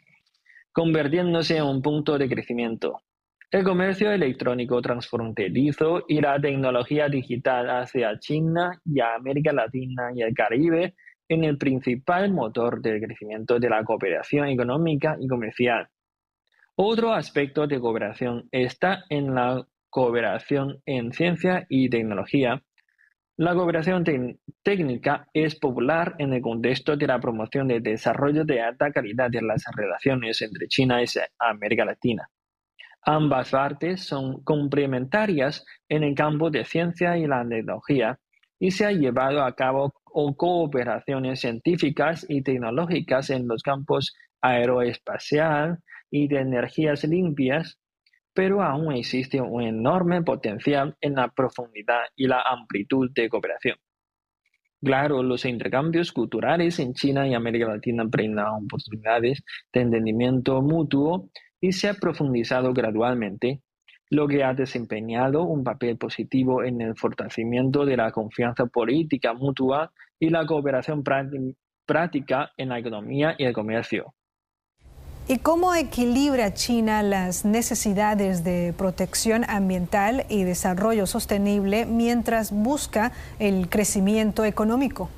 convirtiéndose 0.70 1.56
en 1.56 1.64
un 1.64 1.80
punto 1.80 2.18
de 2.18 2.28
crecimiento. 2.28 3.00
El 3.50 3.64
comercio 3.64 4.12
electrónico 4.12 4.82
transfronterizo 4.82 6.04
y 6.06 6.20
la 6.20 6.38
tecnología 6.38 7.08
digital 7.08 7.70
hacia 7.70 8.18
China 8.18 8.78
y 8.84 9.00
América 9.00 9.54
Latina 9.54 10.10
y 10.14 10.20
el 10.20 10.34
Caribe 10.34 10.96
en 11.30 11.44
el 11.44 11.56
principal 11.56 12.30
motor 12.30 12.82
del 12.82 13.00
crecimiento 13.00 13.58
de 13.58 13.70
la 13.70 13.82
cooperación 13.84 14.48
económica 14.48 15.16
y 15.18 15.26
comercial. 15.26 15.88
Otro 16.74 17.14
aspecto 17.14 17.66
de 17.66 17.80
cooperación 17.80 18.50
está 18.52 19.04
en 19.08 19.34
la 19.34 19.66
cooperación 19.88 20.82
en 20.84 21.12
ciencia 21.12 21.64
y 21.70 21.88
tecnología. 21.88 22.62
La 23.38 23.54
cooperación 23.54 24.04
técnica 24.62 25.26
es 25.32 25.58
popular 25.58 26.16
en 26.18 26.34
el 26.34 26.42
contexto 26.42 26.98
de 26.98 27.06
la 27.06 27.18
promoción 27.18 27.66
del 27.68 27.82
desarrollo 27.82 28.44
de 28.44 28.60
alta 28.60 28.92
calidad 28.92 29.30
de 29.30 29.40
las 29.40 29.64
relaciones 29.74 30.42
entre 30.42 30.68
China 30.68 31.02
y 31.02 31.06
América 31.38 31.86
Latina. 31.86 32.28
Ambas 33.02 33.50
partes 33.50 34.04
son 34.04 34.42
complementarias 34.44 35.64
en 35.88 36.02
el 36.02 36.14
campo 36.14 36.50
de 36.50 36.64
ciencia 36.64 37.16
y 37.16 37.26
la 37.26 37.46
tecnología 37.48 38.18
y 38.58 38.70
se 38.72 38.86
han 38.86 39.00
llevado 39.00 39.42
a 39.42 39.54
cabo 39.54 39.92
cooperaciones 40.36 41.40
científicas 41.40 42.26
y 42.28 42.42
tecnológicas 42.42 43.30
en 43.30 43.46
los 43.46 43.62
campos 43.62 44.14
aeroespacial, 44.40 45.78
y 46.10 46.28
de 46.28 46.40
energías 46.40 47.04
limpias, 47.04 47.78
pero 48.32 48.62
aún 48.62 48.92
existe 48.92 49.40
un 49.40 49.62
enorme 49.62 50.22
potencial 50.22 50.96
en 51.00 51.14
la 51.14 51.28
profundidad 51.28 52.02
y 52.16 52.26
la 52.26 52.42
amplitud 52.42 53.10
de 53.14 53.28
cooperación. 53.28 53.76
Claro, 54.80 55.24
los 55.24 55.44
intercambios 55.44 56.12
culturales 56.12 56.78
en 56.78 56.94
China 56.94 57.26
y 57.26 57.34
América 57.34 57.66
Latina 57.66 58.04
brindan 58.06 58.64
oportunidades 58.64 59.42
de 59.72 59.80
entendimiento 59.80 60.62
mutuo 60.62 61.30
y 61.60 61.72
se 61.72 61.88
ha 61.88 61.94
profundizado 61.94 62.72
gradualmente, 62.72 63.60
lo 64.10 64.26
que 64.26 64.42
ha 64.42 64.54
desempeñado 64.54 65.42
un 65.42 65.64
papel 65.64 65.98
positivo 65.98 66.64
en 66.64 66.80
el 66.80 66.96
fortalecimiento 66.96 67.84
de 67.84 67.96
la 67.96 68.10
confianza 68.10 68.66
política 68.66 69.34
mutua 69.34 69.92
y 70.18 70.30
la 70.30 70.46
cooperación 70.46 71.02
práctica 71.86 72.50
en 72.56 72.68
la 72.70 72.78
economía 72.78 73.34
y 73.38 73.44
el 73.44 73.52
comercio. 73.52 74.14
¿Y 75.30 75.40
cómo 75.40 75.74
equilibra 75.74 76.54
China 76.54 77.02
las 77.02 77.44
necesidades 77.44 78.44
de 78.44 78.72
protección 78.72 79.44
ambiental 79.46 80.24
y 80.30 80.44
desarrollo 80.44 81.06
sostenible 81.06 81.84
mientras 81.84 82.50
busca 82.50 83.12
el 83.38 83.68
crecimiento 83.68 84.46
económico? 84.46 85.10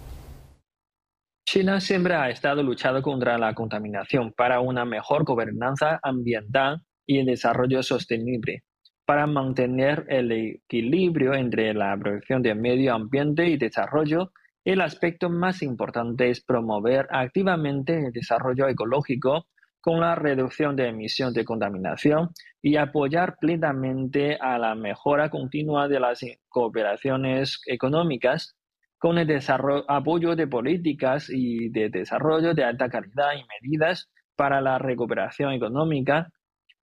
China 1.53 1.81
siempre 1.81 2.15
ha 2.15 2.31
estado 2.31 2.63
luchando 2.63 3.03
contra 3.03 3.37
la 3.37 3.55
contaminación 3.55 4.33
para 4.33 4.61
una 4.61 4.85
mejor 4.85 5.25
gobernanza 5.25 5.99
ambiental 6.01 6.81
y 7.05 7.19
el 7.19 7.27
desarrollo 7.27 7.83
sostenible. 7.83 8.63
Para 9.05 9.27
mantener 9.27 10.07
el 10.09 10.31
equilibrio 10.31 11.35
entre 11.35 11.75
la 11.75 11.97
protección 11.97 12.41
del 12.43 12.55
medio 12.55 12.95
ambiente 12.95 13.49
y 13.49 13.57
desarrollo, 13.57 14.31
el 14.65 14.81
aspecto 14.81 15.29
más 15.29 15.61
importante 15.63 16.31
es 16.31 16.41
promover 16.41 17.09
activamente 17.11 17.99
el 17.99 18.13
desarrollo 18.13 18.69
ecológico 18.69 19.49
con 19.81 19.99
la 19.99 20.15
reducción 20.15 20.77
de 20.77 20.87
emisión 20.87 21.33
de 21.33 21.45
contaminación 21.45 22.31
y 22.63 22.77
apoyar 22.77 23.39
plenamente 23.41 24.37
a 24.41 24.57
la 24.57 24.77
mejora 24.77 25.31
continua 25.31 25.89
de 25.89 25.99
las 25.99 26.21
cooperaciones 26.49 27.61
económicas 27.67 28.55
con 29.01 29.17
el 29.17 29.41
apoyo 29.89 30.37
de 30.37 30.47
políticas 30.47 31.31
y 31.31 31.71
de 31.71 31.89
desarrollo 31.89 32.53
de 32.53 32.65
alta 32.65 32.91
calidad 32.91 33.33
y 33.33 33.47
medidas 33.49 34.11
para 34.37 34.61
la 34.61 34.79
recuperación 34.79 35.55
económica. 35.55 36.29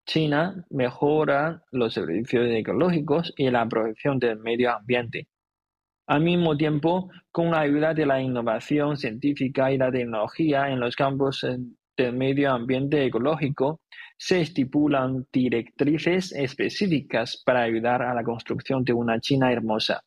China 0.03 0.65
mejora 0.71 1.62
los 1.71 1.93
servicios 1.93 2.47
ecológicos 2.49 3.32
y 3.38 3.51
la 3.51 3.67
protección 3.67 4.17
del 4.17 4.39
medio 4.39 4.75
ambiente. 4.75 5.27
Al 6.08 6.21
mismo 6.21 6.58
tiempo, 6.58 7.12
con 7.32 7.51
la 7.51 7.60
ayuda 7.60 7.93
de 7.93 8.08
la 8.08 8.19
innovación 8.19 8.97
científica 8.97 9.71
y 9.71 9.77
la 9.77 9.91
tecnología 9.91 10.69
en 10.69 10.80
los 10.80 10.95
campos 10.95 11.45
del 11.97 12.13
medio 12.13 12.51
ambiente 12.51 13.06
ecológico, 13.06 13.82
se 14.17 14.41
estipulan 14.41 15.27
directrices 15.32 16.32
específicas 16.32 17.43
para 17.45 17.62
ayudar 17.62 18.01
a 18.01 18.15
la 18.15 18.23
construcción 18.23 18.84
de 18.84 18.93
una 18.93 19.19
China 19.19 19.51
hermosa. 19.51 20.01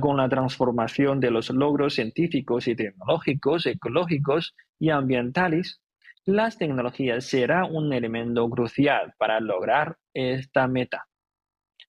Con 0.00 0.16
la 0.16 0.28
transformación 0.28 1.20
de 1.20 1.30
los 1.30 1.50
logros 1.50 1.94
científicos 1.94 2.68
y 2.68 2.76
tecnológicos, 2.76 3.66
ecológicos 3.66 4.54
y 4.78 4.90
ambientales, 4.90 5.80
las 6.24 6.58
tecnologías 6.58 7.24
será 7.24 7.64
un 7.64 7.92
elemento 7.92 8.48
crucial 8.50 9.14
para 9.18 9.38
lograr 9.40 9.96
esta 10.12 10.66
meta. 10.66 11.06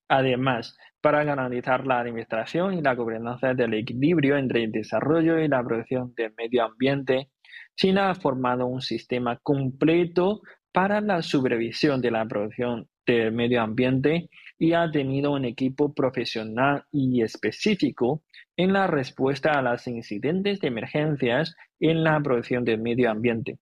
Además, 0.08 0.78
para 1.02 1.24
garantizar 1.24 1.86
la 1.86 2.00
administración 2.00 2.74
y 2.74 2.82
la 2.82 2.94
gobernanza 2.94 3.54
del 3.54 3.74
equilibrio 3.74 4.38
entre 4.38 4.64
el 4.64 4.72
desarrollo 4.72 5.40
y 5.40 5.48
la 5.48 5.64
protección 5.64 6.14
del 6.16 6.34
medio 6.38 6.66
ambiente, 6.66 7.30
China 7.76 8.10
ha 8.10 8.16
formado 8.16 8.68
un 8.68 8.82
sistema 8.82 9.38
completo 9.38 10.42
para 10.72 11.02
la 11.02 11.22
supervisión 11.22 12.02
de 12.02 12.12
la 12.12 12.26
producción 12.26 12.88
del 13.06 13.32
medio 13.32 13.62
ambiente 13.62 14.30
y 14.60 14.74
ha 14.74 14.90
tenido 14.92 15.32
un 15.32 15.46
equipo 15.46 15.94
profesional 15.94 16.84
y 16.92 17.22
específico 17.22 18.24
en 18.56 18.74
la 18.74 18.88
respuesta 18.88 19.52
a 19.52 19.62
los 19.62 19.88
incidentes 19.88 20.60
de 20.60 20.68
emergencias 20.68 21.56
en 21.80 22.04
la 22.04 22.20
producción 22.20 22.64
del 22.64 22.82
medio 22.82 23.12
ambiente. 23.12 23.60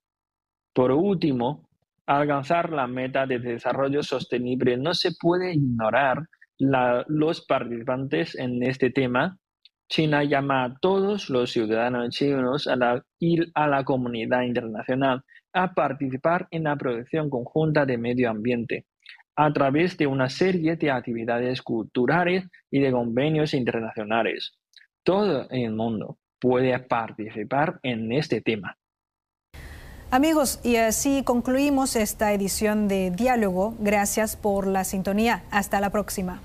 Por 0.74 0.92
último, 0.92 1.68
al 2.06 2.22
alcanzar 2.22 2.72
la 2.72 2.88
meta 2.88 3.26
de 3.26 3.40
desarrollo 3.40 4.04
sostenible. 4.04 4.78
No 4.78 4.94
se 4.94 5.12
puede 5.20 5.54
ignorar 5.54 6.28
los 6.60 7.46
participantes 7.46 8.36
en 8.36 8.64
este 8.64 8.90
tema. 8.92 9.38
China 9.90 10.24
llama 10.24 10.64
a 10.64 10.78
todos 10.80 11.30
los 11.30 11.52
ciudadanos 11.52 12.10
chinos 12.10 12.68
a 12.68 13.04
y 13.20 13.40
a 13.54 13.68
la 13.68 13.84
comunidad 13.84 14.42
internacional 14.44 15.24
a 15.54 15.74
participar 15.74 16.48
en 16.52 16.64
la 16.64 16.76
protección 16.76 17.30
conjunta 17.30 17.86
del 17.86 18.00
medio 18.00 18.30
ambiente 18.30 18.86
a 19.36 19.52
través 19.52 19.98
de 19.98 20.08
una 20.08 20.30
serie 20.30 20.76
de 20.76 20.92
actividades 20.92 21.62
culturales 21.62 22.46
y 22.72 22.80
de 22.80 22.92
convenios 22.92 23.54
internacionales. 23.54 24.54
Todo 25.04 25.48
el 25.50 25.72
mundo 25.72 26.18
puede 26.40 26.78
participar 26.80 27.80
en 27.84 28.12
este 28.12 28.42
tema. 28.42 28.78
Amigos, 30.12 30.60
y 30.64 30.78
así 30.78 31.24
concluimos 31.26 31.96
esta 31.96 32.32
edición 32.32 32.88
de 32.88 33.12
Diálogo. 33.12 33.76
Gracias 33.80 34.36
por 34.36 34.68
la 34.68 34.84
sintonía. 34.84 35.44
Hasta 35.52 35.82
la 35.82 35.90
próxima. 35.90 36.42